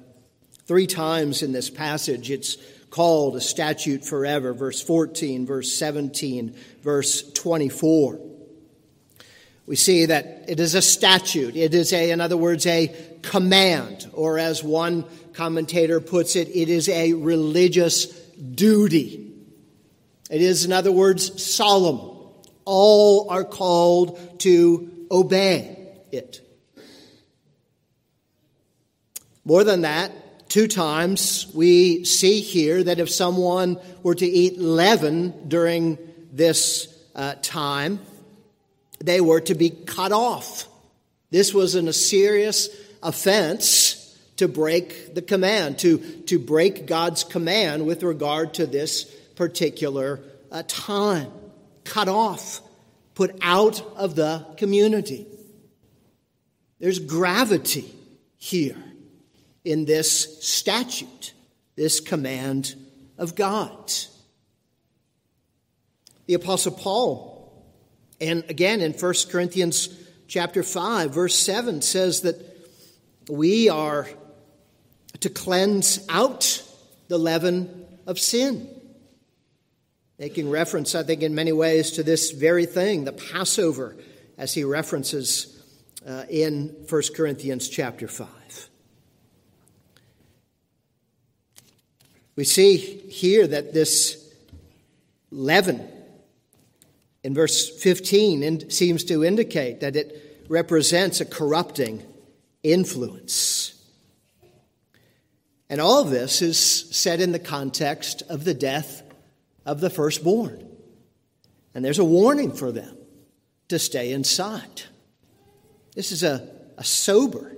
Three 0.66 0.88
times 0.88 1.44
in 1.44 1.52
this 1.52 1.70
passage, 1.70 2.32
it's 2.32 2.58
called 2.90 3.36
a 3.36 3.42
statute 3.42 4.04
forever. 4.04 4.54
Verse 4.54 4.82
14, 4.82 5.46
verse 5.46 5.72
17, 5.72 6.56
verse 6.82 7.32
24. 7.34 8.20
We 9.68 9.76
see 9.76 10.08
that 10.08 10.46
it 10.48 10.60
is 10.60 10.74
a 10.74 10.82
statute. 10.82 11.56
It 11.56 11.76
is 11.76 11.94
a, 11.94 12.10
in 12.10 12.22
other 12.22 12.38
words, 12.38 12.66
a 12.66 12.92
command, 13.22 14.10
or 14.14 14.40
as 14.40 14.64
one 14.64 15.06
commentator 15.34 16.00
puts 16.00 16.36
it, 16.36 16.48
it 16.48 16.70
is 16.70 16.90
a 16.90 17.14
religious 17.14 18.08
duty. 18.08 19.29
It 20.30 20.42
is, 20.42 20.66
in 20.66 20.72
other 20.72 20.92
words, 20.92 21.44
solemn. 21.44 22.18
All 22.66 23.30
are 23.30 23.44
called 23.44 24.40
to 24.42 25.08
obey 25.12 25.88
it. 26.12 26.42
More 29.44 29.64
than 29.64 29.82
that, 29.82 30.12
two 30.50 30.68
times 30.68 31.48
we 31.54 32.06
see 32.06 32.42
here 32.42 32.84
that 32.84 33.00
if 33.00 33.10
someone 33.10 33.80
were 34.04 34.16
to 34.16 34.26
eat 34.26 34.60
leaven 34.60 35.48
during 35.48 35.98
this 36.32 36.96
uh, 37.16 37.34
time, 37.42 38.00
they 39.00 39.22
were 39.22 39.42
to 39.42 39.56
be 39.56 39.72
cut 39.72 40.12
off. 40.12 40.68
This 41.32 41.54
was 41.54 41.76
an, 41.76 41.88
a 41.88 41.94
serious 41.94 42.70
offense 43.02 43.96
to 44.38 44.48
break 44.48 45.16
the 45.16 45.22
command, 45.22 45.80
to, 45.80 45.98
to 46.28 46.38
break 46.38 46.86
God's 46.86 47.24
command 47.24 47.86
with 47.86 48.04
regard 48.04 48.54
to 48.56 48.68
this 48.68 49.14
particular 49.40 50.20
uh, 50.52 50.64
time. 50.68 51.32
Cut 51.86 52.10
off, 52.10 52.60
put 53.16 53.40
out 53.42 53.82
of 53.96 54.14
the 54.14 54.46
community. 54.58 55.26
There's 56.80 57.00
gravity 57.00 57.90
here 58.36 58.76
in 59.64 59.86
this 59.86 60.46
statute, 60.46 61.34
this 61.78 62.02
command 62.02 62.76
of 63.18 63.36
God. 63.36 63.94
The 66.26 66.34
apostle 66.34 66.74
Paul 66.74 67.66
and 68.20 68.44
again 68.50 68.82
in 68.82 68.92
1 68.92 69.14
Corinthians 69.30 69.88
chapter 70.28 70.64
5 70.64 71.14
verse 71.14 71.36
7 71.36 71.82
says 71.82 72.22
that 72.22 72.36
we 73.30 73.70
are 73.70 74.06
to 75.22 75.30
cleanse 75.30 76.06
out 76.10 76.62
the 77.08 77.18
leaven 77.18 77.86
of 78.06 78.20
sin. 78.20 78.79
Making 80.20 80.50
reference, 80.50 80.96
I 80.96 81.04
think, 81.04 81.24
in 81.24 81.34
many 81.34 81.54
ways 81.54 81.92
to 81.92 82.04
this 82.04 82.32
very 82.32 82.66
thing, 82.66 83.06
the 83.06 83.14
Passover, 83.14 83.96
as 84.38 84.54
he 84.54 84.66
references 84.66 85.64
uh, 86.06 86.26
in 86.30 86.76
1 86.90 87.02
Corinthians 87.16 87.70
chapter 87.70 88.08
5. 88.08 88.28
We 92.36 92.44
see 92.44 92.78
here 92.78 93.48
that 93.48 93.74
this 93.74 94.34
leaven 95.32 95.88
in 97.24 97.34
verse 97.34 97.70
15 97.82 98.70
seems 98.70 99.04
to 99.06 99.24
indicate 99.24 99.82
that 99.82 99.96
it 99.96 100.46
represents 100.50 101.22
a 101.22 101.26
corrupting 101.26 102.04
influence. 102.64 103.82
And 105.70 105.80
all 105.80 106.04
this 106.04 106.42
is 106.42 106.58
set 106.58 107.22
in 107.22 107.32
the 107.32 107.40
context 107.40 108.24
of 108.30 108.44
the 108.44 108.54
death 108.54 109.04
of 109.70 109.80
the 109.80 109.90
firstborn. 109.90 110.68
And 111.76 111.86
there's 111.86 112.00
a 112.00 112.04
warning 112.04 112.52
for 112.52 112.72
them 112.72 112.98
to 113.68 113.78
stay 113.78 114.12
inside. 114.12 114.82
This 115.94 116.12
is 116.12 116.24
a, 116.24 116.50
a 116.76 116.84
sober 116.84 117.56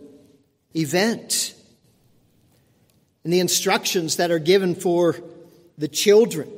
event. 0.76 1.56
And 3.24 3.32
the 3.32 3.39
instructions 3.39 4.17
that 4.17 4.30
are 4.30 4.39
given 4.39 4.76
for 4.76 5.15
the 5.78 5.88
children 5.88 6.52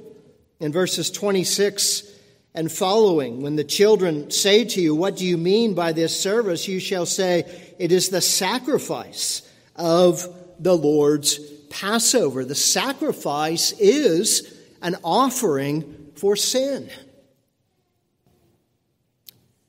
in 0.59 0.71
verses 0.71 1.11
26 1.11 2.11
and 2.55 2.71
following, 2.71 3.43
when 3.43 3.55
the 3.55 3.63
children 3.63 4.31
say 4.31 4.65
to 4.65 4.81
you, 4.81 4.95
What 4.95 5.17
do 5.17 5.25
you 5.25 5.37
mean 5.37 5.75
by 5.75 5.91
this 5.91 6.19
service? 6.19 6.67
you 6.67 6.79
shall 6.79 7.05
say, 7.05 7.43
It 7.77 7.91
is 7.91 8.09
the 8.09 8.21
sacrifice 8.21 9.47
of 9.75 10.27
the 10.57 10.75
Lord's 10.75 11.37
Passover. 11.69 12.43
The 12.43 12.55
sacrifice 12.55 13.71
is 13.73 14.52
an 14.83 14.97
offering 15.03 16.11
for 16.15 16.35
sin. 16.35 16.89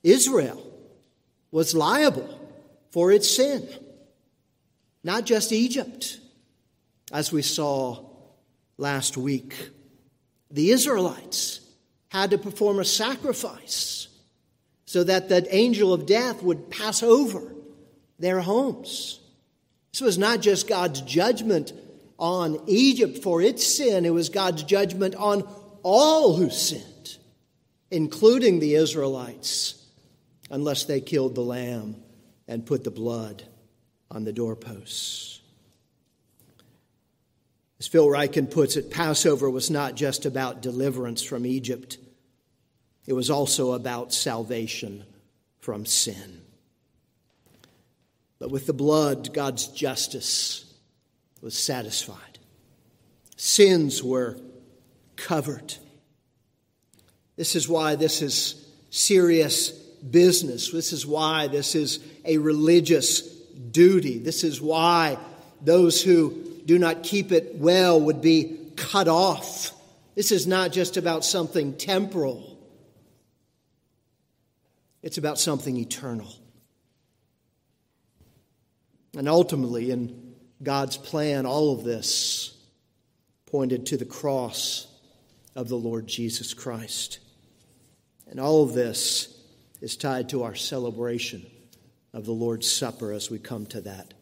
Israel 0.03 0.61
was 1.49 1.73
liable 1.73 2.39
for 2.91 3.11
its 3.11 3.33
sin, 3.33 3.67
not 5.03 5.25
just 5.25 5.51
Egypt, 5.51 6.19
as 7.11 7.31
we 7.31 7.41
saw 7.41 8.05
last 8.77 9.17
week. 9.17 9.71
The 10.51 10.69
Israelites 10.71 11.61
had 12.09 12.31
to 12.31 12.37
perform 12.37 12.79
a 12.79 12.85
sacrifice 12.85 14.09
so 14.85 15.03
that 15.03 15.29
the 15.29 15.47
angel 15.53 15.93
of 15.93 16.05
death 16.05 16.43
would 16.43 16.69
pass 16.69 17.01
over 17.01 17.55
their 18.19 18.41
homes. 18.41 19.19
This 19.91 20.01
was 20.01 20.17
not 20.17 20.41
just 20.41 20.67
God's 20.67 21.01
judgment 21.01 21.73
on 22.17 22.61
Egypt 22.67 23.19
for 23.19 23.41
its 23.41 23.65
sin, 23.65 24.05
it 24.05 24.13
was 24.13 24.29
God's 24.29 24.63
judgment 24.63 25.15
on 25.15 25.47
all 25.83 26.35
who 26.35 26.49
sinned, 26.49 27.17
including 27.91 28.59
the 28.59 28.75
Israelites, 28.75 29.85
unless 30.49 30.85
they 30.85 31.01
killed 31.01 31.35
the 31.35 31.41
lamb 31.41 31.97
and 32.47 32.65
put 32.65 32.83
the 32.83 32.91
blood 32.91 33.43
on 34.09 34.23
the 34.23 34.33
doorposts. 34.33 35.41
As 37.79 37.87
Phil 37.87 38.07
Ryken 38.07 38.49
puts 38.49 38.77
it, 38.77 38.89
Passover 38.89 39.49
was 39.49 39.69
not 39.69 39.95
just 39.95 40.25
about 40.25 40.61
deliverance 40.61 41.21
from 41.21 41.45
Egypt, 41.45 41.97
it 43.05 43.13
was 43.13 43.29
also 43.29 43.73
about 43.73 44.13
salvation 44.13 45.03
from 45.59 45.85
sin. 45.85 46.41
But 48.39 48.49
with 48.49 48.65
the 48.65 48.73
blood, 48.73 49.33
God's 49.33 49.67
justice 49.67 50.64
was 51.45 51.55
satisfied. 51.55 52.39
Sins 53.37 54.01
were 54.01 54.35
covered. 55.15 55.75
This 57.35 57.55
is 57.55 57.69
why 57.69 57.93
this 57.93 58.23
is 58.23 58.67
serious 58.89 59.69
business. 59.69 60.71
This 60.71 60.91
is 60.91 61.05
why 61.05 61.45
this 61.45 61.75
is 61.75 61.99
a 62.25 62.39
religious 62.39 63.21
duty. 63.21 64.17
This 64.17 64.43
is 64.43 64.59
why 64.59 65.19
those 65.61 66.01
who 66.01 66.61
do 66.65 66.79
not 66.79 67.03
keep 67.03 67.31
it 67.31 67.53
well 67.53 68.01
would 68.01 68.21
be 68.21 68.57
cut 68.75 69.07
off. 69.07 69.71
This 70.15 70.31
is 70.31 70.47
not 70.47 70.71
just 70.71 70.97
about 70.97 71.23
something 71.23 71.77
temporal, 71.77 72.57
it's 75.03 75.19
about 75.19 75.37
something 75.37 75.77
eternal. 75.77 76.33
And 79.15 79.29
ultimately, 79.29 79.91
in 79.91 80.24
God's 80.65 80.97
plan, 80.97 81.45
all 81.45 81.71
of 81.71 81.85
this 81.85 82.57
pointed 83.45 83.85
to 83.85 83.97
the 83.97 84.05
cross 84.05 84.87
of 85.55 85.69
the 85.69 85.77
Lord 85.77 86.07
Jesus 86.07 86.53
Christ. 86.53 87.19
And 88.27 88.39
all 88.39 88.63
of 88.63 88.73
this 88.73 89.39
is 89.79 89.95
tied 89.95 90.29
to 90.29 90.43
our 90.43 90.55
celebration 90.55 91.45
of 92.11 92.25
the 92.25 92.33
Lord's 92.33 92.69
Supper 92.69 93.13
as 93.13 93.29
we 93.29 93.39
come 93.39 93.65
to 93.67 93.81
that 93.81 94.13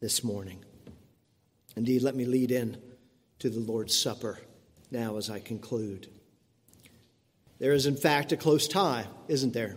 this 0.00 0.24
morning. 0.24 0.64
Indeed, 1.76 2.02
let 2.02 2.16
me 2.16 2.24
lead 2.24 2.50
in 2.50 2.78
to 3.38 3.50
the 3.50 3.60
Lord's 3.60 3.96
Supper 3.96 4.38
now 4.90 5.18
as 5.18 5.30
I 5.30 5.38
conclude. 5.38 6.08
There 7.58 7.72
is, 7.72 7.86
in 7.86 7.96
fact, 7.96 8.32
a 8.32 8.36
close 8.36 8.66
tie, 8.66 9.06
isn't 9.28 9.52
there, 9.52 9.76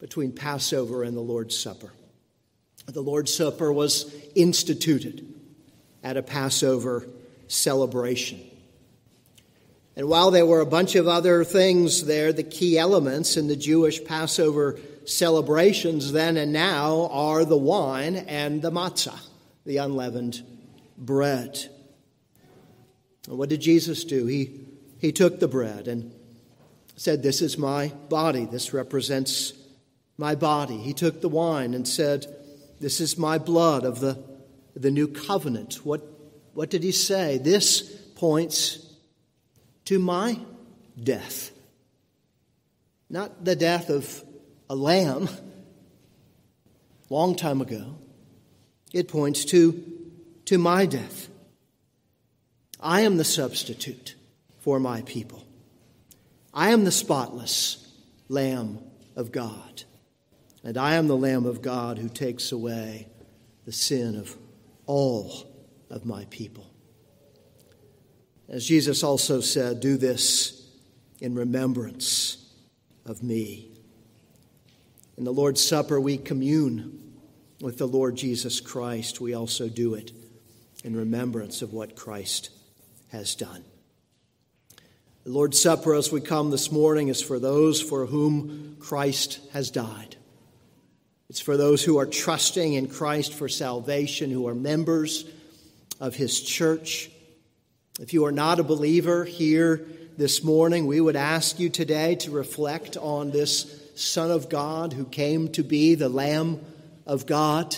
between 0.00 0.32
Passover 0.32 1.02
and 1.02 1.16
the 1.16 1.20
Lord's 1.20 1.56
Supper. 1.56 1.92
The 2.86 3.02
Lord's 3.02 3.32
Supper 3.34 3.72
was 3.72 4.12
instituted 4.34 5.33
at 6.04 6.16
a 6.16 6.22
Passover 6.22 7.08
celebration. 7.48 8.40
And 9.96 10.08
while 10.08 10.30
there 10.30 10.46
were 10.46 10.60
a 10.60 10.66
bunch 10.66 10.96
of 10.96 11.08
other 11.08 11.44
things 11.44 12.04
there, 12.04 12.32
the 12.32 12.42
key 12.42 12.78
elements 12.78 13.36
in 13.36 13.48
the 13.48 13.56
Jewish 13.56 14.04
Passover 14.04 14.78
celebrations 15.04 16.12
then 16.12 16.36
and 16.36 16.52
now 16.52 17.08
are 17.10 17.44
the 17.44 17.56
wine 17.56 18.16
and 18.16 18.60
the 18.60 18.70
matzah, 18.70 19.18
the 19.64 19.78
unleavened 19.78 20.42
bread. 20.98 21.68
And 23.28 23.38
what 23.38 23.48
did 23.48 23.60
Jesus 23.60 24.04
do? 24.04 24.26
He, 24.26 24.60
he 24.98 25.12
took 25.12 25.40
the 25.40 25.48
bread 25.48 25.88
and 25.88 26.12
said, 26.96 27.22
This 27.22 27.40
is 27.40 27.56
my 27.56 27.88
body. 28.08 28.46
This 28.46 28.72
represents 28.72 29.52
my 30.18 30.34
body. 30.34 30.78
He 30.78 30.92
took 30.92 31.20
the 31.20 31.28
wine 31.28 31.74
and 31.74 31.86
said, 31.86 32.26
This 32.80 33.00
is 33.00 33.16
my 33.16 33.38
blood 33.38 33.84
of 33.84 34.00
the, 34.00 34.22
the 34.74 34.90
new 34.90 35.08
covenant. 35.08 35.84
What, 35.84 36.02
what 36.52 36.70
did 36.70 36.82
he 36.82 36.92
say? 36.92 37.38
This 37.38 37.82
points 38.16 38.84
to 39.86 39.98
my 39.98 40.38
death. 41.02 41.50
Not 43.10 43.44
the 43.44 43.56
death 43.56 43.90
of 43.90 44.24
a 44.68 44.74
lamb 44.74 45.28
long 47.10 47.36
time 47.36 47.60
ago. 47.60 47.98
It 48.92 49.08
points 49.08 49.44
to 49.46 49.82
to 50.46 50.58
my 50.58 50.86
death. 50.86 51.28
I 52.80 53.00
am 53.02 53.16
the 53.16 53.24
substitute 53.24 54.14
for 54.60 54.78
my 54.78 55.02
people. 55.02 55.46
I 56.52 56.70
am 56.70 56.84
the 56.84 56.92
spotless 56.92 57.88
Lamb 58.28 58.78
of 59.16 59.32
God. 59.32 59.84
And 60.62 60.76
I 60.76 60.94
am 60.94 61.08
the 61.08 61.16
Lamb 61.16 61.46
of 61.46 61.62
God 61.62 61.98
who 61.98 62.08
takes 62.08 62.52
away 62.52 63.08
the 63.64 63.72
sin 63.72 64.16
of 64.16 64.36
all 64.86 65.46
of 65.90 66.04
my 66.04 66.26
people. 66.30 66.70
As 68.48 68.66
Jesus 68.66 69.02
also 69.02 69.40
said, 69.40 69.80
do 69.80 69.96
this 69.96 70.68
in 71.20 71.34
remembrance 71.34 72.52
of 73.06 73.22
me. 73.22 73.70
In 75.16 75.24
the 75.24 75.32
Lord's 75.32 75.64
Supper, 75.64 76.00
we 76.00 76.18
commune 76.18 77.12
with 77.60 77.78
the 77.78 77.86
Lord 77.86 78.16
Jesus 78.16 78.60
Christ. 78.60 79.20
We 79.20 79.34
also 79.34 79.68
do 79.68 79.94
it 79.94 80.12
in 80.82 80.96
remembrance 80.96 81.62
of 81.62 81.72
what 81.72 81.96
Christ 81.96 82.50
has 83.10 83.34
done. 83.34 83.64
The 85.24 85.30
Lord's 85.30 85.62
Supper, 85.62 85.94
as 85.94 86.12
we 86.12 86.20
come 86.20 86.50
this 86.50 86.70
morning, 86.70 87.08
is 87.08 87.22
for 87.22 87.38
those 87.38 87.80
for 87.80 88.06
whom 88.06 88.76
Christ 88.78 89.40
has 89.52 89.70
died. 89.70 90.16
It's 91.34 91.40
for 91.40 91.56
those 91.56 91.82
who 91.82 91.98
are 91.98 92.06
trusting 92.06 92.74
in 92.74 92.86
Christ 92.86 93.34
for 93.34 93.48
salvation, 93.48 94.30
who 94.30 94.46
are 94.46 94.54
members 94.54 95.24
of 95.98 96.14
His 96.14 96.40
church. 96.40 97.10
If 97.98 98.12
you 98.12 98.26
are 98.26 98.30
not 98.30 98.60
a 98.60 98.62
believer 98.62 99.24
here 99.24 99.84
this 100.16 100.44
morning, 100.44 100.86
we 100.86 101.00
would 101.00 101.16
ask 101.16 101.58
you 101.58 101.70
today 101.70 102.14
to 102.20 102.30
reflect 102.30 102.96
on 102.96 103.32
this 103.32 103.82
Son 103.96 104.30
of 104.30 104.48
God 104.48 104.92
who 104.92 105.04
came 105.04 105.48
to 105.54 105.64
be 105.64 105.96
the 105.96 106.08
Lamb 106.08 106.60
of 107.04 107.26
God 107.26 107.74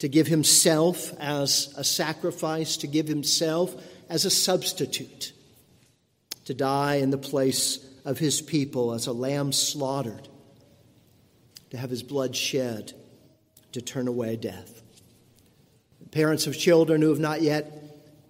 to 0.00 0.08
give 0.08 0.26
himself 0.26 1.18
as 1.18 1.72
a 1.74 1.84
sacrifice, 1.84 2.76
to 2.76 2.86
give 2.86 3.08
himself 3.08 3.82
as 4.10 4.26
a 4.26 4.30
substitute, 4.30 5.32
to 6.44 6.52
die 6.52 6.96
in 6.96 7.08
the 7.08 7.16
place 7.16 7.78
of 8.04 8.18
his 8.18 8.42
people 8.42 8.92
as 8.92 9.06
a 9.06 9.12
lamb 9.14 9.52
slaughtered, 9.52 10.28
to 11.70 11.76
have 11.76 11.90
his 11.90 12.02
blood 12.02 12.34
shed, 12.34 12.92
to 13.72 13.80
turn 13.80 14.08
away 14.08 14.36
death. 14.36 14.82
Parents 16.10 16.46
of 16.46 16.56
children 16.56 17.02
who 17.02 17.10
have 17.10 17.20
not 17.20 17.42
yet 17.42 17.72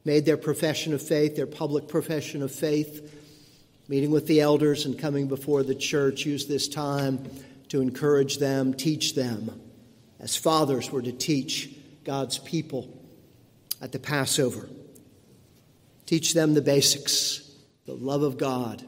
made 0.05 0.25
their 0.25 0.37
profession 0.37 0.93
of 0.95 1.03
faith, 1.03 1.37
their 1.37 1.47
public 1.47 1.87
profession 1.87 2.43
of 2.43 2.53
faith, 2.53 3.15
meeting 3.89 4.11
with 4.11 4.27
the 4.27 4.41
elders 4.41 4.85
and 4.85 4.99
coming 4.99 5.29
before 5.29 5.63
the 5.63 5.75
church, 5.75 6.27
use 6.27 6.47
this 6.47 6.69
time 6.69 7.25
to 7.69 7.81
encourage 7.81 8.39
them, 8.39 8.75
teach 8.75 9.15
them, 9.15 9.61
as 10.19 10.37
fathers 10.37 10.91
were 10.91 11.03
to 11.03 11.13
teach 11.13 11.71
God's 12.05 12.39
people 12.39 12.89
at 13.81 13.93
the 13.93 13.99
Passover. 13.99 14.69
Teach 16.07 16.35
them 16.35 16.55
the 16.55 16.63
basics, 16.63 17.49
the 17.85 17.95
love 17.95 18.23
of 18.23 18.39
God 18.39 18.83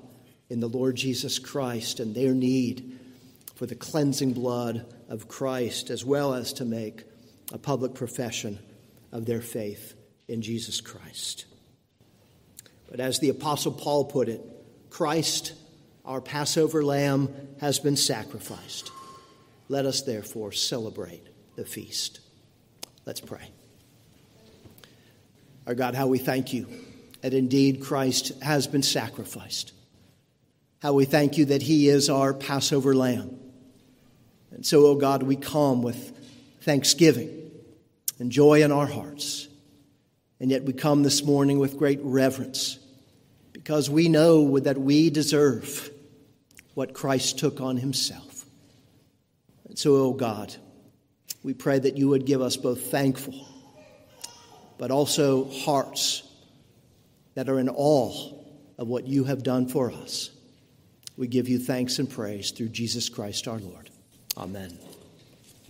in 0.49 0.61
the 0.61 0.69
Lord 0.69 0.97
Jesus 0.97 1.39
Christ 1.39 2.01
and 2.01 2.15
their 2.15 2.35
need 2.35 2.90
for 3.61 3.67
the 3.67 3.75
cleansing 3.75 4.33
blood 4.33 4.87
of 5.11 5.29
Christ, 5.29 5.91
as 5.91 6.03
well 6.03 6.33
as 6.33 6.55
to 6.55 6.65
make 6.65 7.05
a 7.53 7.59
public 7.59 7.93
profession 7.93 8.59
of 9.13 9.27
their 9.27 9.43
faith 9.43 9.93
in 10.29 10.41
Jesus 10.41 10.81
Christ. 10.81 11.45
But 12.91 13.01
as 13.01 13.19
the 13.19 13.29
Apostle 13.29 13.73
Paul 13.73 14.07
put 14.07 14.31
it, 14.31 14.41
Christ, 14.89 15.53
our 16.07 16.23
Passover 16.23 16.83
lamb, 16.83 17.29
has 17.61 17.79
been 17.79 17.99
sacrificed. 17.99 18.91
Let 19.69 19.85
us 19.85 20.01
therefore 20.01 20.53
celebrate 20.53 21.27
the 21.57 21.67
feast. 21.67 22.21
Let's 23.05 23.21
pray. 23.21 23.47
Our 25.67 25.75
God, 25.75 25.95
how 25.95 26.07
we 26.07 26.17
thank 26.17 26.55
you 26.55 26.67
that 27.21 27.35
indeed 27.35 27.83
Christ 27.83 28.43
has 28.43 28.67
been 28.67 28.83
sacrificed. 28.83 29.75
How 30.81 30.95
we 30.95 31.05
thank 31.05 31.37
you 31.37 31.45
that 31.45 31.61
he 31.61 31.91
is 31.91 32.09
our 32.09 32.33
Passover 32.33 32.95
lamb. 32.95 33.37
And 34.51 34.65
so, 34.65 34.87
O 34.87 34.91
oh 34.91 34.95
God, 34.97 35.23
we 35.23 35.37
come 35.37 35.83
with 35.83 36.17
thanksgiving 36.63 37.51
and 38.19 38.31
joy 38.31 38.63
in 38.63 38.73
our 38.73 38.87
hearts. 38.87 39.49
And 40.41 40.51
yet 40.51 40.65
we 40.65 40.73
come 40.73 41.03
this 41.03 41.23
morning 41.23 41.59
with 41.59 41.79
great 41.79 42.01
reverence 42.03 42.79
because 43.53 43.91
we 43.91 44.09
know 44.09 44.59
that 44.59 44.79
we 44.79 45.11
deserve 45.11 45.91
what 46.75 46.95
Christ 46.95 47.39
took 47.39 47.61
on 47.61 47.77
himself. 47.77 48.47
And 49.69 49.79
so, 49.79 49.95
O 49.97 50.05
oh 50.07 50.13
God, 50.13 50.55
we 51.43 51.55
pray 51.55 51.79
that 51.79 51.97
you 51.97 52.09
would 52.09 52.27
give 52.27 52.43
us 52.43 52.57
both 52.57 52.91
thankful, 52.91 53.47
but 54.79 54.91
also 54.91 55.49
hearts 55.51 56.23
that 57.35 57.49
are 57.49 57.59
in 57.59 57.69
awe 57.69 58.33
of 58.79 58.89
what 58.89 59.07
you 59.07 59.25
have 59.25 59.43
done 59.43 59.67
for 59.67 59.93
us. 59.93 60.31
We 61.17 61.29
give 61.29 61.49
you 61.49 61.59
thanks 61.59 61.99
and 61.99 62.09
praise 62.09 62.51
through 62.51 62.71
Jesus 62.71 63.09
Christ 63.09 63.47
our 63.47 63.59
Lord. 63.59 63.90
Amen. 64.37 64.90